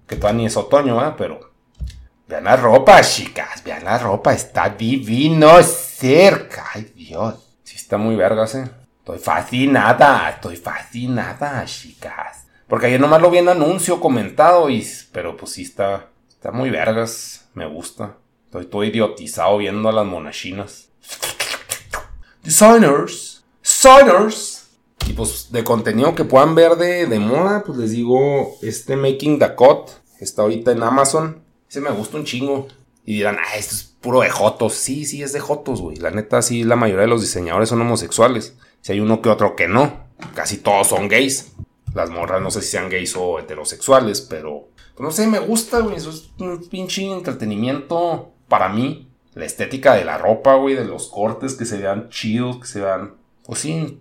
Que 0.07 0.17
todavía 0.17 0.39
ni 0.39 0.47
es 0.47 0.57
otoño, 0.57 1.07
¿eh? 1.07 1.15
Pero 1.17 1.53
vean 2.27 2.45
la 2.45 2.57
ropa, 2.57 3.01
chicas. 3.03 3.63
Vean 3.65 3.85
la 3.85 3.99
ropa, 3.99 4.33
está 4.33 4.69
divino 4.69 5.63
cerca. 5.63 6.67
Ay, 6.75 6.93
Dios. 6.95 7.57
Sí 7.63 7.77
está 7.77 7.97
muy 7.97 8.17
vergas, 8.17 8.55
¿eh? 8.55 8.71
Estoy 8.99 9.19
fascinada, 9.19 10.31
estoy 10.31 10.57
fascinada, 10.57 11.65
chicas. 11.65 12.47
Porque 12.69 12.87
ayer 12.87 13.01
nomás 13.01 13.21
lo 13.21 13.31
vi 13.31 13.39
en 13.39 13.49
anuncio 13.49 14.01
comentado 14.01 14.71
y... 14.71 14.87
Pero 15.13 15.37
pues 15.37 15.53
sí 15.53 15.63
está... 15.63 16.09
Está 16.29 16.53
muy 16.53 16.71
vergas. 16.71 17.49
Me 17.55 17.67
gusta. 17.67 18.17
Estoy 18.51 18.67
todo 18.67 18.83
idiotizado 18.83 19.59
viendo 19.59 19.89
a 19.89 19.93
las 19.93 20.05
monachinas. 20.05 20.89
Designers. 22.43 23.45
Designers. 23.63 24.71
Y 25.07 25.13
pues 25.13 25.53
de 25.53 25.63
contenido 25.63 26.17
que 26.17 26.25
puedan 26.25 26.57
ver 26.57 26.75
de, 26.75 27.07
de 27.07 27.21
moda, 27.21 27.63
pues 27.65 27.79
les 27.79 27.93
digo, 27.93 28.57
este 28.61 28.97
Making 28.97 29.39
the 29.39 29.55
Cut 29.55 29.91
está 30.19 30.43
ahorita 30.43 30.73
en 30.73 30.83
Amazon. 30.83 31.45
Ese 31.69 31.81
me 31.81 31.91
gusta 31.91 32.17
un 32.17 32.25
chingo. 32.25 32.67
Y 33.05 33.19
dirán, 33.19 33.37
ah, 33.39 33.57
esto 33.57 33.77
es 33.77 33.85
puro 34.01 34.23
de 34.23 34.31
Jotos. 34.31 34.75
Sí, 34.75 35.05
sí, 35.05 35.23
es 35.23 35.33
de 35.33 35.39
Jotos, 35.39 35.81
güey. 35.81 35.99
La 35.99 36.11
neta, 36.11 36.43
sí, 36.43 36.65
la 36.65 36.75
mayoría 36.75 37.03
de 37.03 37.09
los 37.09 37.21
diseñadores 37.21 37.69
son 37.69 37.81
homosexuales. 37.83 38.57
Si 38.81 38.91
hay 38.91 38.99
uno 38.99 39.23
que 39.23 39.29
otro 39.29 39.55
que 39.55 39.69
no. 39.69 40.09
Casi 40.35 40.57
todos 40.57 40.89
son 40.89 41.07
gays. 41.07 41.53
Las 41.95 42.11
morras 42.11 42.43
no 42.43 42.51
sé 42.51 42.63
si 42.63 42.73
sean 42.73 42.91
gays 42.91 43.15
o 43.17 43.39
heterosexuales, 43.39 44.23
pero... 44.23 44.71
Pues 44.97 45.05
no 45.05 45.13
sé, 45.13 45.29
me 45.29 45.39
gusta, 45.39 45.79
güey. 45.79 45.95
Eso 45.95 46.11
es 46.11 46.31
un 46.41 46.69
pinche 46.69 47.09
entretenimiento 47.09 48.33
para 48.51 48.69
mí. 48.69 49.09
La 49.33 49.47
estética 49.47 49.95
de 49.95 50.05
la 50.05 50.19
ropa, 50.19 50.57
güey, 50.57 50.75
de 50.75 50.85
los 50.85 51.09
cortes, 51.09 51.55
que 51.55 51.65
se 51.65 51.79
vean 51.79 52.11
chidos, 52.11 52.59
que 52.59 52.67
se 52.67 52.83
vean... 52.83 53.15
Pues 53.47 53.61
sí, 53.61 53.99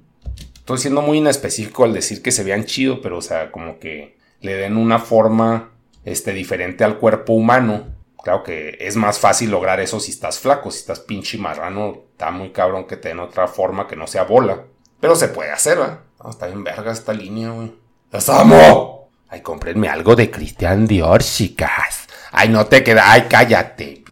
estoy 0.56 0.80
siendo 0.80 1.02
muy 1.02 1.20
inespecífico 1.20 1.86
al 1.86 1.94
decir 1.94 2.22
que 2.22 2.32
se 2.32 2.44
vean 2.44 2.66
chidos, 2.66 3.00
pero 3.02 3.20
o 3.20 3.22
sea, 3.22 3.52
como 3.52 3.80
que 3.80 4.18
le 4.42 4.56
den 4.56 4.76
una 4.76 5.00
forma 5.00 5.72
este, 6.04 6.34
diferente 6.34 6.84
al 6.84 6.98
cuerpo 6.98 7.34
humano. 7.34 7.88
Claro 8.22 8.44
que 8.44 8.78
es 8.82 8.96
más 8.96 9.20
fácil 9.20 9.52
lograr 9.52 9.80
eso 9.80 10.00
si 10.00 10.12
estás 10.12 10.40
flaco, 10.40 10.72
si 10.72 10.80
estás 10.80 11.00
pinche 11.00 11.38
marrano, 11.38 12.04
está 12.12 12.32
muy 12.32 12.50
cabrón 12.50 12.86
que 12.86 12.98
te 12.98 13.10
den 13.10 13.20
otra 13.20 13.48
forma 13.48 13.88
que 13.88 13.96
no 13.96 14.08
sea 14.08 14.24
bola. 14.24 14.66
Pero 15.00 15.16
se 15.16 15.30
puede 15.30 15.52
hacer, 15.52 15.78
¿verdad? 15.78 16.00
está 16.30 16.48
bien 16.48 16.64
verga 16.64 16.92
esta 16.92 17.14
línea, 17.14 17.52
güey. 17.52 17.72
¡Las 18.12 18.28
amo! 18.28 19.10
Ay, 19.30 19.42
comprenme 19.42 19.88
algo 19.88 20.16
de 20.16 20.30
Christian 20.30 20.88
Dior, 20.88 21.24
chicas. 21.24 22.08
Ay, 22.32 22.50
no 22.50 22.66
te 22.66 22.84
queda. 22.84 23.12
Ay, 23.12 23.28
cállate. 23.30 24.04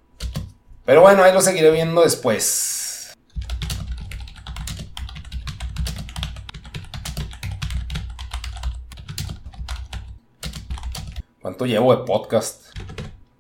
Pero 0.88 1.02
bueno, 1.02 1.22
ahí 1.22 1.34
lo 1.34 1.42
seguiré 1.42 1.70
viendo 1.70 2.02
después. 2.02 3.14
¿Cuánto 11.42 11.66
llevo 11.66 11.94
de 11.94 12.06
podcast? 12.06 12.68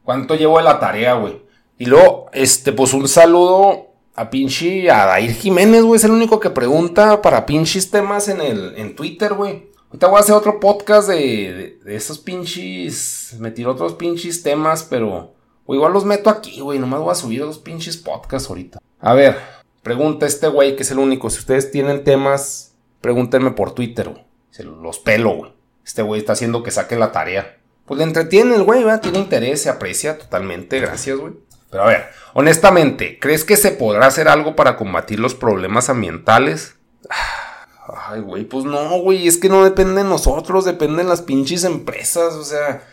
¿Cuánto 0.04 0.36
llevo 0.36 0.58
de 0.58 0.66
la 0.66 0.82
tarea, 0.82 1.14
güey? 1.14 1.42
Y 1.78 1.86
luego, 1.86 2.26
este, 2.34 2.74
pues 2.74 2.94
un 2.94 3.08
saludo 3.08 3.94
a 4.14 4.30
pinche 4.30 4.92
a 4.92 5.06
Dair 5.06 5.32
Jiménez, 5.32 5.84
güey. 5.84 5.96
Es 5.96 6.04
el 6.04 6.12
único 6.12 6.42
que 6.42 6.50
pregunta 6.50 7.22
para 7.22 7.46
pinches 7.46 7.90
temas 7.90 8.28
en 8.28 8.42
el 8.42 8.74
en 8.76 8.94
Twitter, 8.94 9.34
güey. 9.34 9.72
Ahorita 9.88 10.08
voy 10.08 10.18
a 10.18 10.20
hacer 10.20 10.36
otro 10.36 10.60
podcast 10.60 11.08
de, 11.08 11.80
de, 11.82 11.96
esos 11.96 12.20
pinches. 12.20 13.38
Me 13.40 13.52
tiro 13.52 13.72
otros 13.72 13.94
pinches 13.94 14.44
temas, 14.44 14.84
pero. 14.84 15.37
O 15.68 15.76
igual 15.76 15.94
los 15.94 16.06
meto 16.06 16.32
aquí, 16.32 16.62
güey. 16.62 16.80
Nomás 16.80 17.02
voy 17.02 17.12
a 17.12 17.16
subir 17.16 17.42
los 17.42 17.60
pinches 17.60 17.98
podcasts 17.98 18.50
ahorita. 18.50 18.80
A 19.00 19.14
ver, 19.14 19.38
pregunta 19.84 20.26
este 20.26 20.48
güey 20.48 20.76
que 20.76 20.82
es 20.84 20.92
el 20.92 20.98
único. 20.98 21.30
Si 21.30 21.40
ustedes 21.40 21.70
tienen 21.70 22.04
temas, 22.04 22.74
pregúntenme 23.02 23.52
por 23.52 23.74
Twitter, 23.74 24.10
güey. 24.10 24.26
Se 24.50 24.64
los 24.64 24.98
pelo, 24.98 25.36
güey. 25.36 25.54
Este 25.86 26.02
güey 26.02 26.22
está 26.22 26.34
haciendo 26.34 26.64
que 26.64 26.72
saque 26.72 26.96
la 26.96 27.12
tarea. 27.12 27.58
Pues 27.86 28.00
le 28.00 28.06
entretiene 28.06 28.56
el 28.56 28.64
güey, 28.64 28.84
¿verdad? 28.84 29.02
Tiene 29.02 29.20
interés, 29.20 29.62
se 29.62 29.70
aprecia 29.70 30.18
totalmente. 30.18 30.80
Gracias, 30.80 31.18
güey. 31.18 31.34
Pero 31.70 31.84
a 31.84 31.88
ver, 31.88 32.06
honestamente, 32.34 33.20
¿crees 33.20 33.44
que 33.44 33.58
se 33.58 33.72
podrá 33.72 34.08
hacer 34.08 34.30
algo 34.30 34.56
para 34.56 34.78
combatir 34.78 35.20
los 35.20 35.36
problemas 35.36 35.90
ambientales? 35.90 36.76
Ay, 38.10 38.22
güey, 38.22 38.44
pues 38.44 38.66
no, 38.66 39.00
güey, 39.00 39.28
es 39.28 39.38
que 39.38 39.48
no 39.48 39.64
depende 39.64 40.04
de 40.04 40.10
nosotros, 40.10 40.66
depende 40.66 41.04
de 41.04 41.10
las 41.10 41.22
pinches 41.22 41.64
empresas, 41.64 42.34
o 42.36 42.44
sea. 42.44 42.84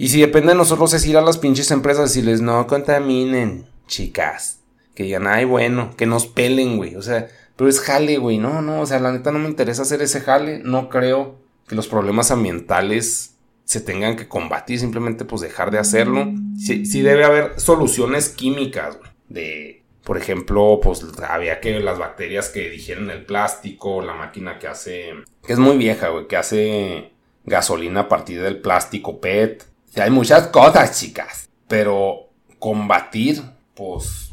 Y 0.00 0.08
si 0.08 0.18
depende 0.18 0.52
de 0.52 0.54
nosotros 0.54 0.94
es 0.94 1.04
ir 1.04 1.18
a 1.18 1.20
las 1.20 1.36
pinches 1.36 1.70
empresas 1.70 2.16
y 2.16 2.22
les 2.22 2.40
no 2.40 2.66
contaminen, 2.66 3.66
chicas. 3.86 4.60
Que 4.94 5.02
digan, 5.02 5.26
ay, 5.26 5.44
bueno, 5.44 5.94
que 5.94 6.06
nos 6.06 6.26
pelen, 6.26 6.78
güey, 6.78 6.96
o 6.96 7.02
sea, 7.02 7.28
pero 7.54 7.68
es 7.68 7.80
jale, 7.80 8.16
güey, 8.16 8.38
no, 8.38 8.62
no, 8.62 8.80
o 8.80 8.86
sea, 8.86 8.98
la 8.98 9.12
neta 9.12 9.30
no 9.30 9.38
me 9.38 9.50
interesa 9.50 9.82
hacer 9.82 10.00
ese 10.00 10.22
jale, 10.22 10.60
no 10.64 10.88
creo 10.88 11.36
que 11.68 11.74
los 11.74 11.86
problemas 11.86 12.30
ambientales 12.30 13.34
se 13.64 13.82
tengan 13.82 14.16
que 14.16 14.26
combatir, 14.26 14.80
simplemente 14.80 15.26
pues 15.26 15.42
dejar 15.42 15.70
de 15.70 15.78
hacerlo. 15.78 16.32
Sí, 16.58 16.86
sí 16.86 17.02
debe 17.02 17.24
haber 17.24 17.60
soluciones 17.60 18.30
químicas, 18.30 18.96
de, 19.28 19.82
por 20.02 20.16
ejemplo, 20.16 20.80
pues 20.82 21.04
había 21.28 21.60
que 21.60 21.78
las 21.78 21.98
bacterias 21.98 22.48
que 22.48 22.70
digieren 22.70 23.10
el 23.10 23.26
plástico, 23.26 24.00
la 24.00 24.14
máquina 24.14 24.58
que 24.58 24.66
hace, 24.66 25.12
que 25.46 25.52
es 25.52 25.58
muy 25.58 25.76
vieja, 25.76 26.08
güey, 26.08 26.26
que 26.26 26.38
hace 26.38 27.12
gasolina 27.44 28.00
a 28.00 28.08
partir 28.08 28.40
del 28.40 28.62
plástico 28.62 29.20
PET. 29.20 29.68
Hay 29.96 30.10
muchas 30.10 30.48
cosas, 30.48 30.98
chicas, 30.98 31.48
pero 31.68 32.28
combatir, 32.58 33.42
pues 33.74 34.30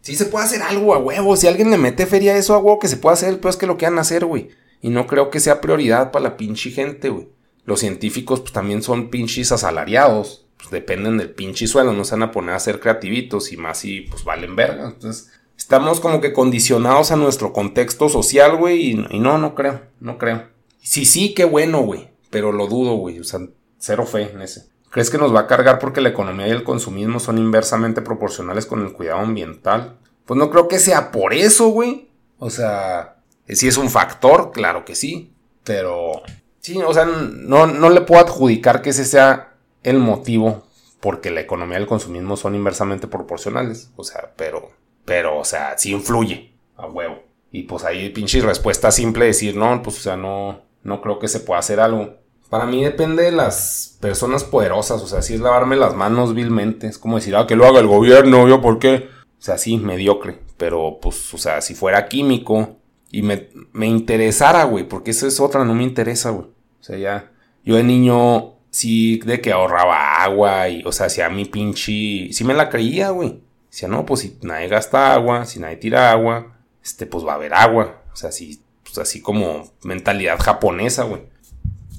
sí 0.00 0.14
se 0.14 0.26
puede 0.26 0.44
hacer 0.44 0.62
algo 0.62 0.94
a 0.94 0.98
huevo. 0.98 1.36
Si 1.36 1.46
alguien 1.46 1.70
le 1.70 1.78
mete 1.78 2.06
feria 2.06 2.34
a 2.34 2.36
eso 2.36 2.54
a 2.54 2.58
huevo, 2.58 2.78
que 2.78 2.88
se 2.88 2.96
puede 2.96 3.14
hacer, 3.14 3.40
pues 3.40 3.56
que 3.56 3.66
lo 3.66 3.76
quieran 3.76 3.98
hacer, 3.98 4.24
güey. 4.24 4.50
Y 4.80 4.90
no 4.90 5.06
creo 5.06 5.30
que 5.30 5.40
sea 5.40 5.60
prioridad 5.60 6.10
para 6.10 6.24
la 6.24 6.36
pinche 6.36 6.70
gente, 6.70 7.08
güey 7.08 7.28
los 7.64 7.80
científicos 7.80 8.40
pues, 8.40 8.52
también 8.52 8.82
son 8.82 9.10
pinches 9.10 9.52
asalariados, 9.52 10.46
pues, 10.56 10.70
dependen 10.70 11.18
del 11.18 11.30
pinche 11.30 11.66
suelo, 11.66 11.92
no 11.92 12.04
se 12.04 12.12
van 12.12 12.24
a 12.24 12.32
poner 12.32 12.54
a 12.54 12.60
ser 12.60 12.80
creativitos 12.80 13.52
y 13.52 13.56
más 13.56 13.78
si 13.78 14.02
pues 14.02 14.24
valen 14.24 14.56
verga. 14.56 14.88
Entonces, 14.88 15.30
estamos 15.56 16.00
como 16.00 16.20
que 16.20 16.32
condicionados 16.32 17.10
a 17.10 17.16
nuestro 17.16 17.52
contexto 17.52 18.08
social, 18.08 18.56
güey, 18.56 18.90
y, 18.90 19.18
no, 19.18 19.38
no 19.38 19.54
creo, 19.54 19.82
no 20.00 20.18
creo. 20.18 20.48
Sí, 20.80 21.04
sí, 21.04 21.34
qué 21.34 21.44
bueno, 21.44 21.82
güey, 21.82 22.08
pero 22.30 22.52
lo 22.52 22.66
dudo, 22.66 22.94
güey, 22.94 23.20
o 23.20 23.24
sea, 23.24 23.40
cero 23.78 24.06
fe 24.06 24.30
en 24.32 24.42
ese. 24.42 24.71
¿Crees 24.92 25.10
que 25.10 25.18
nos 25.18 25.34
va 25.34 25.40
a 25.40 25.46
cargar 25.48 25.80
porque 25.80 26.00
la 26.00 26.10
economía 26.10 26.46
y 26.46 26.52
el 26.52 26.62
consumismo 26.62 27.18
son 27.18 27.38
inversamente 27.38 28.02
proporcionales 28.02 28.66
con 28.66 28.82
el 28.82 28.92
cuidado 28.92 29.18
ambiental? 29.18 29.98
Pues 30.24 30.38
no 30.38 30.50
creo 30.50 30.68
que 30.68 30.78
sea 30.78 31.10
por 31.10 31.34
eso, 31.34 31.68
güey. 31.68 32.10
O 32.38 32.50
sea, 32.50 33.16
si 33.48 33.66
es 33.66 33.76
un 33.76 33.90
factor, 33.90 34.52
claro 34.52 34.84
que 34.84 34.94
sí. 34.94 35.34
Pero 35.64 36.22
Sí, 36.62 36.80
o 36.80 36.94
sea, 36.94 37.04
no, 37.04 37.66
no 37.66 37.90
le 37.90 38.02
puedo 38.02 38.20
adjudicar 38.20 38.82
que 38.82 38.90
ese 38.90 39.04
sea 39.04 39.56
el 39.82 39.98
motivo 39.98 40.62
porque 41.00 41.32
la 41.32 41.40
economía 41.40 41.78
y 41.78 41.82
el 41.82 41.88
consumismo 41.88 42.36
son 42.36 42.54
inversamente 42.54 43.08
proporcionales. 43.08 43.90
O 43.96 44.04
sea, 44.04 44.32
pero, 44.36 44.70
pero, 45.04 45.40
o 45.40 45.44
sea, 45.44 45.76
sí 45.76 45.90
influye 45.90 46.54
a 46.76 46.86
huevo. 46.86 47.24
Y 47.50 47.64
pues 47.64 47.82
ahí 47.82 48.10
pinche 48.10 48.40
respuesta 48.40 48.92
simple 48.92 49.24
decir, 49.24 49.56
no, 49.56 49.82
pues, 49.82 49.98
o 49.98 50.00
sea, 50.02 50.16
no, 50.16 50.62
no 50.84 51.02
creo 51.02 51.18
que 51.18 51.26
se 51.26 51.40
pueda 51.40 51.58
hacer 51.58 51.80
algo. 51.80 52.18
Para 52.52 52.66
mí 52.66 52.84
depende 52.84 53.22
de 53.22 53.32
las 53.32 53.96
personas 53.98 54.44
poderosas, 54.44 55.00
o 55.00 55.06
sea, 55.06 55.22
si 55.22 55.32
es 55.32 55.40
lavarme 55.40 55.74
las 55.74 55.94
manos 55.94 56.34
vilmente, 56.34 56.86
es 56.86 56.98
como 56.98 57.16
decir, 57.16 57.34
ah, 57.34 57.46
que 57.46 57.56
lo 57.56 57.64
haga 57.64 57.80
el 57.80 57.86
gobierno, 57.86 58.46
yo, 58.46 58.60
¿por 58.60 58.78
qué? 58.78 59.08
O 59.22 59.42
sea, 59.42 59.56
sí, 59.56 59.78
mediocre, 59.78 60.38
pero 60.58 60.98
pues, 61.00 61.32
o 61.32 61.38
sea, 61.38 61.62
si 61.62 61.74
fuera 61.74 62.08
químico, 62.08 62.76
y 63.10 63.22
me, 63.22 63.48
me 63.72 63.86
interesara, 63.86 64.64
güey, 64.64 64.86
porque 64.86 65.12
eso 65.12 65.26
es 65.26 65.40
otra, 65.40 65.64
no 65.64 65.74
me 65.74 65.82
interesa, 65.82 66.28
güey. 66.28 66.44
O 66.44 66.82
sea, 66.82 66.98
ya, 66.98 67.32
yo 67.64 67.76
de 67.76 67.84
niño 67.84 68.56
sí 68.68 69.18
de 69.20 69.40
que 69.40 69.50
ahorraba 69.50 70.22
agua 70.22 70.68
y, 70.68 70.82
o 70.84 70.92
sea, 70.92 71.08
si 71.08 71.22
a 71.22 71.30
mi 71.30 71.46
pinche, 71.46 72.34
sí 72.34 72.44
me 72.44 72.52
la 72.52 72.68
creía, 72.68 73.08
güey. 73.12 73.40
Decía, 73.70 73.88
no, 73.88 74.04
pues 74.04 74.20
si 74.20 74.38
nadie 74.42 74.68
gasta 74.68 75.14
agua, 75.14 75.46
si 75.46 75.58
nadie 75.58 75.76
tira 75.78 76.12
agua, 76.12 76.58
este, 76.84 77.06
pues 77.06 77.24
va 77.24 77.32
a 77.32 77.36
haber 77.36 77.54
agua. 77.54 78.02
O 78.12 78.16
sea, 78.16 78.30
sí, 78.30 78.62
pues 78.84 78.98
así 78.98 79.22
como 79.22 79.72
mentalidad 79.84 80.38
japonesa, 80.38 81.04
güey. 81.04 81.32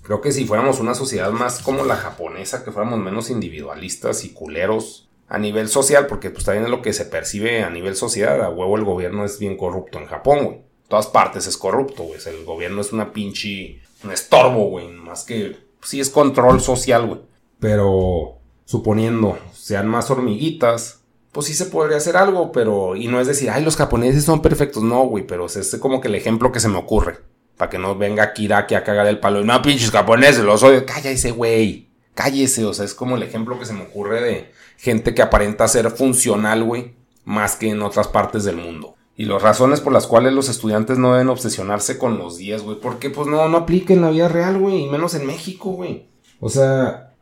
Creo 0.03 0.21
que 0.21 0.31
si 0.31 0.45
fuéramos 0.45 0.79
una 0.79 0.93
sociedad 0.93 1.31
más 1.31 1.63
como 1.63 1.83
la 1.83 1.95
japonesa, 1.95 2.63
que 2.63 2.71
fuéramos 2.71 2.99
menos 2.99 3.31
individualistas 3.31 4.23
y 4.25 4.33
culeros 4.33 5.09
a 5.27 5.39
nivel 5.39 5.69
social, 5.69 6.05
porque 6.05 6.29
pues 6.29 6.45
también 6.45 6.65
es 6.65 6.69
lo 6.69 6.81
que 6.81 6.93
se 6.93 7.05
percibe 7.05 7.63
a 7.63 7.69
nivel 7.71 7.95
sociedad. 7.95 8.43
A 8.43 8.49
huevo 8.49 8.77
el 8.77 8.83
gobierno 8.83 9.25
es 9.25 9.39
bien 9.39 9.57
corrupto 9.57 9.97
en 9.97 10.05
Japón, 10.05 10.45
güey 10.45 10.73
todas 10.93 11.07
partes 11.07 11.47
es 11.47 11.57
corrupto, 11.57 12.03
güey. 12.03 12.19
el 12.27 12.45
gobierno 12.45 12.79
es 12.79 12.93
una 12.93 13.13
pinche. 13.13 13.81
un 14.03 14.11
estorbo, 14.11 14.69
güey. 14.69 14.89
Más 14.89 15.23
que. 15.23 15.57
Sí 15.81 15.99
es 15.99 16.11
control 16.11 16.61
social, 16.61 17.07
güey. 17.07 17.21
Pero. 17.59 18.37
suponiendo 18.65 19.39
sean 19.53 19.87
más 19.87 20.11
hormiguitas. 20.11 21.01
Pues 21.31 21.47
sí 21.47 21.55
se 21.55 21.65
podría 21.65 21.97
hacer 21.97 22.15
algo, 22.15 22.51
pero. 22.51 22.95
Y 22.95 23.07
no 23.07 23.19
es 23.19 23.25
decir, 23.25 23.49
ay, 23.49 23.63
los 23.63 23.75
japoneses 23.75 24.23
son 24.23 24.43
perfectos. 24.43 24.83
No, 24.83 25.05
güey. 25.07 25.25
Pero 25.25 25.47
es 25.47 25.75
como 25.79 25.99
que 25.99 26.09
el 26.09 26.15
ejemplo 26.15 26.51
que 26.51 26.59
se 26.59 26.69
me 26.69 26.77
ocurre. 26.77 27.17
Para 27.57 27.69
que 27.69 27.77
no 27.77 27.95
venga 27.95 28.33
Kiraki 28.33 28.75
a 28.75 28.83
cagar 28.83 29.07
el 29.07 29.19
palo. 29.19 29.43
No, 29.43 29.61
pinches 29.61 29.91
japoneses, 29.91 30.43
los 30.43 30.63
odio. 30.63 30.85
Cállese, 30.85 31.31
güey. 31.31 31.89
Cállese. 32.13 32.65
O 32.65 32.73
sea, 32.73 32.85
es 32.85 32.93
como 32.93 33.15
el 33.15 33.23
ejemplo 33.23 33.59
que 33.59 33.65
se 33.65 33.73
me 33.73 33.83
ocurre 33.83 34.21
de 34.21 34.51
gente 34.77 35.13
que 35.13 35.21
aparenta 35.21 35.67
ser 35.67 35.89
funcional, 35.91 36.63
güey. 36.63 36.93
Más 37.25 37.55
que 37.55 37.69
en 37.69 37.81
otras 37.81 38.07
partes 38.07 38.43
del 38.43 38.57
mundo. 38.57 38.95
Y 39.15 39.25
las 39.25 39.41
razones 39.41 39.79
por 39.79 39.93
las 39.93 40.07
cuales 40.07 40.33
los 40.33 40.49
estudiantes 40.49 40.97
no 40.97 41.13
deben 41.13 41.29
obsesionarse 41.29 41.97
con 41.97 42.17
los 42.17 42.37
días, 42.37 42.63
güey. 42.63 42.79
Porque 42.79 43.09
pues 43.09 43.27
no, 43.27 43.47
no 43.47 43.57
aplica 43.57 43.93
en 43.93 44.01
la 44.01 44.09
vida 44.09 44.27
real, 44.27 44.57
güey. 44.57 44.85
Y 44.85 44.89
menos 44.89 45.13
en 45.13 45.27
México, 45.27 45.71
güey. 45.71 46.07
O 46.39 46.49
sea, 46.49 47.13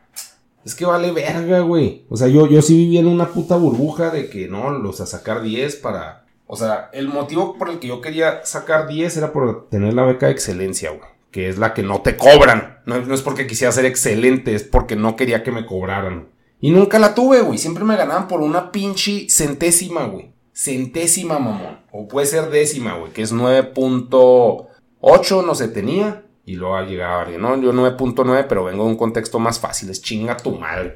es 0.63 0.76
que 0.76 0.86
vale 0.86 1.12
verga, 1.12 1.60
güey. 1.60 2.06
O 2.10 2.17
sea, 2.17 2.28
yo, 2.28 2.48
yo 2.48 2.62
sí 2.62 2.76
vivía 2.76 3.00
en 3.00 3.08
una 3.08 3.30
puta 3.30 3.56
burbuja 3.56 4.12
de 4.12 4.30
que 4.30 4.48
no, 4.48 4.70
los 4.72 5.02
a 5.02 5.06
sacar 5.06 5.41
10 5.41 5.76
para 5.78 6.21
O 6.54 6.58
sea, 6.58 6.90
el 6.92 7.08
motivo 7.08 7.58
por 7.58 7.70
el 7.70 7.80
que 7.80 7.88
yo 7.88 8.02
quería 8.02 8.44
sacar 8.44 8.86
10 8.86 9.16
era 9.16 9.32
por 9.32 9.70
tener 9.70 9.94
la 9.94 10.04
beca 10.04 10.26
de 10.26 10.34
excelencia, 10.34 10.90
güey. 10.90 11.10
Que 11.32 11.48
es 11.48 11.58
la 11.58 11.74
que 11.74 11.82
no 11.82 12.02
te 12.02 12.18
cobran. 12.18 12.80
No, 12.86 12.98
es 12.98 13.22
porque 13.22 13.48
quisiera 13.48 13.72
ser 13.72 13.86
excelente, 13.86 14.54
es 14.54 14.64
porque 14.64 14.98
no 14.98 15.16
quería 15.16 15.44
que 15.44 15.54
me 15.54 15.66
cobraran. 15.66 16.28
Y 16.60 16.72
nunca 16.72 17.00
la 17.00 17.16
tuve, 17.16 17.40
güey. 17.40 17.58
Siempre 17.58 17.86
me 17.86 17.96
ganaban 17.96 18.28
por 18.28 18.42
una 18.42 18.74
pinche 18.74 19.30
centésima, 19.30 20.08
güey. 20.08 20.34
Centésima, 20.54 21.40
mamón. 21.40 21.80
O 21.90 22.10
puede 22.10 22.28
ser 22.28 22.50
décima, 22.50 22.96
güey. 22.96 23.14
Que 23.14 23.22
es 23.22 23.34
9.8, 23.34 25.46
no 25.46 25.56
se 25.56 25.70
tenía. 25.70 26.26
Y 26.44 26.56
luego 26.56 26.82
llegaba 26.82 27.22
alguien, 27.22 27.42
no, 27.42 27.56
yo 27.62 27.72
9.9, 27.72 28.46
pero 28.50 28.66
vengo 28.66 28.84
de 28.84 28.90
un 28.90 28.98
contexto 28.98 29.40
más 29.40 29.58
fácil. 29.58 29.90
Es 29.90 30.02
chinga 30.02 30.36
tu 30.36 30.58
madre. 30.58 30.96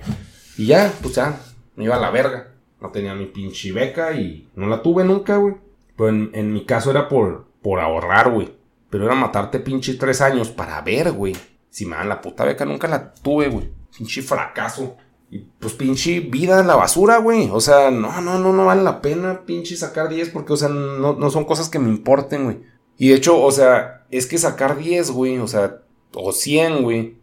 Y 0.57 0.65
ya, 0.65 0.91
pues 1.01 1.15
ya, 1.15 1.39
me 1.77 1.85
iba 1.85 1.95
a 1.95 2.01
la 2.01 2.09
verga. 2.09 2.54
No 2.85 2.91
tenía 2.91 3.15
mi 3.15 3.25
pinche 3.25 3.71
beca 3.71 4.13
y 4.13 4.47
no 4.53 4.67
la 4.67 4.83
tuve 4.83 5.03
nunca, 5.03 5.37
güey. 5.37 5.55
Pero 5.97 6.09
en, 6.09 6.53
mi 6.53 6.65
caso 6.65 6.91
era 6.91 7.09
por, 7.09 7.47
por 7.63 7.79
ahorrar, 7.79 8.31
güey. 8.31 8.53
Pero 8.91 9.05
era 9.05 9.15
matarte 9.15 9.59
pinche 9.59 9.95
tres 9.95 10.21
años 10.21 10.49
para 10.49 10.79
ver, 10.81 11.11
güey. 11.11 11.35
Si 11.71 11.87
me 11.87 11.95
dan 11.95 12.09
la 12.09 12.21
puta 12.21 12.45
beca, 12.45 12.63
nunca 12.63 12.87
la 12.87 13.11
tuve, 13.11 13.49
güey. 13.49 13.71
Pinche 13.97 14.21
fracaso. 14.21 14.97
Y 15.31 15.39
pues 15.39 15.73
pinche 15.73 16.19
vida 16.19 16.59
en 16.59 16.67
la 16.67 16.75
basura, 16.75 17.17
güey. 17.17 17.49
O 17.51 17.59
sea, 17.59 17.89
no, 17.89 18.21
no, 18.21 18.37
no, 18.37 18.53
no 18.53 18.65
vale 18.67 18.83
la 18.83 19.01
pena 19.01 19.41
pinche 19.47 19.75
sacar 19.75 20.07
10 20.07 20.29
porque, 20.29 20.53
o 20.53 20.57
sea, 20.57 20.69
no, 20.69 21.13
no 21.13 21.29
son 21.31 21.45
cosas 21.45 21.69
que 21.69 21.79
me 21.79 21.89
importen, 21.89 22.43
güey. 22.43 22.59
Y 22.99 23.09
de 23.09 23.15
hecho, 23.15 23.41
o 23.41 23.51
sea, 23.51 24.05
es 24.11 24.27
que 24.27 24.37
sacar 24.37 24.77
10, 24.77 25.09
güey, 25.09 25.39
o 25.39 25.47
sea, 25.47 25.81
o 26.13 26.31
100, 26.31 26.83
güey, 26.83 27.17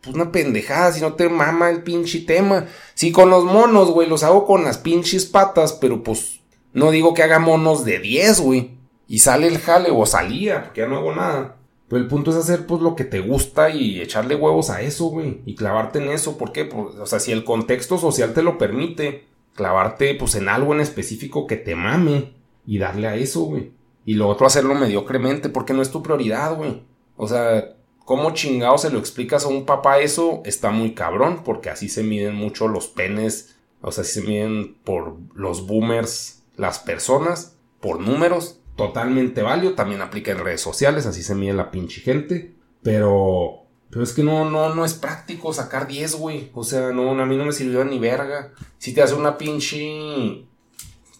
pues 0.00 0.14
una 0.14 0.32
pendejada 0.32 0.92
si 0.92 1.00
no 1.00 1.14
te 1.14 1.28
mama 1.28 1.70
el 1.70 1.82
pinche 1.82 2.20
tema. 2.20 2.66
Sí, 2.94 3.12
con 3.12 3.30
los 3.30 3.44
monos, 3.44 3.90
güey, 3.90 4.08
los 4.08 4.22
hago 4.22 4.46
con 4.46 4.64
las 4.64 4.78
pinches 4.78 5.26
patas, 5.26 5.74
pero 5.74 6.02
pues 6.02 6.40
no 6.72 6.90
digo 6.90 7.14
que 7.14 7.22
haga 7.22 7.38
monos 7.38 7.84
de 7.84 7.98
10, 7.98 8.40
güey. 8.40 8.70
Y 9.06 9.18
sale 9.18 9.48
el 9.48 9.58
jale 9.58 9.90
o 9.90 10.06
salía, 10.06 10.64
porque 10.64 10.82
ya 10.82 10.86
no 10.86 10.96
hago 10.96 11.14
nada. 11.14 11.56
Pero 11.88 12.02
el 12.02 12.08
punto 12.08 12.30
es 12.30 12.36
hacer 12.36 12.66
pues 12.66 12.80
lo 12.80 12.94
que 12.94 13.04
te 13.04 13.18
gusta 13.18 13.68
y 13.70 14.00
echarle 14.00 14.36
huevos 14.36 14.70
a 14.70 14.80
eso, 14.80 15.06
güey. 15.06 15.42
Y 15.44 15.56
clavarte 15.56 15.98
en 15.98 16.08
eso. 16.10 16.38
¿Por 16.38 16.52
qué? 16.52 16.64
Pues, 16.64 16.94
o 16.94 17.06
sea, 17.06 17.18
si 17.18 17.32
el 17.32 17.42
contexto 17.42 17.98
social 17.98 18.32
te 18.32 18.42
lo 18.42 18.58
permite, 18.58 19.24
clavarte 19.54 20.14
pues 20.14 20.36
en 20.36 20.48
algo 20.48 20.72
en 20.72 20.80
específico 20.80 21.48
que 21.48 21.56
te 21.56 21.74
mame 21.74 22.34
y 22.64 22.78
darle 22.78 23.08
a 23.08 23.16
eso, 23.16 23.40
güey. 23.40 23.72
Y 24.04 24.14
lo 24.14 24.28
otro 24.28 24.46
hacerlo 24.46 24.76
mediocremente 24.76 25.48
porque 25.48 25.72
no 25.72 25.82
es 25.82 25.90
tu 25.90 26.02
prioridad, 26.02 26.54
güey. 26.54 26.84
O 27.16 27.26
sea, 27.26 27.74
¿Cómo 28.10 28.32
chingado 28.32 28.76
se 28.76 28.90
lo 28.90 28.98
explicas 28.98 29.44
a 29.44 29.48
un 29.48 29.64
papá 29.64 30.00
eso? 30.00 30.42
Está 30.44 30.72
muy 30.72 30.94
cabrón, 30.94 31.42
porque 31.44 31.70
así 31.70 31.88
se 31.88 32.02
miden 32.02 32.34
mucho 32.34 32.66
los 32.66 32.88
penes, 32.88 33.54
o 33.82 33.92
sea, 33.92 34.02
así 34.02 34.14
se 34.14 34.26
miden 34.26 34.74
por 34.82 35.14
los 35.36 35.68
boomers 35.68 36.42
las 36.56 36.80
personas, 36.80 37.56
por 37.80 38.00
números, 38.00 38.58
totalmente 38.74 39.42
válido, 39.42 39.74
también 39.74 40.00
aplica 40.00 40.32
en 40.32 40.40
redes 40.40 40.60
sociales, 40.60 41.06
así 41.06 41.22
se 41.22 41.36
mide 41.36 41.52
la 41.52 41.70
pinche 41.70 42.00
gente, 42.00 42.56
pero... 42.82 43.66
Pero 43.90 44.02
es 44.02 44.12
que 44.12 44.24
no, 44.24 44.50
no, 44.50 44.74
no 44.74 44.84
es 44.84 44.94
práctico 44.94 45.52
sacar 45.52 45.86
10, 45.86 46.16
güey. 46.16 46.50
O 46.52 46.64
sea, 46.64 46.90
no, 46.90 47.12
a 47.12 47.26
mí 47.26 47.36
no 47.36 47.44
me 47.44 47.52
sirvió 47.52 47.84
ni 47.84 48.00
verga. 48.00 48.52
Si 48.78 48.92
te 48.92 49.02
hace 49.02 49.14
una 49.14 49.38
pinche... 49.38 50.46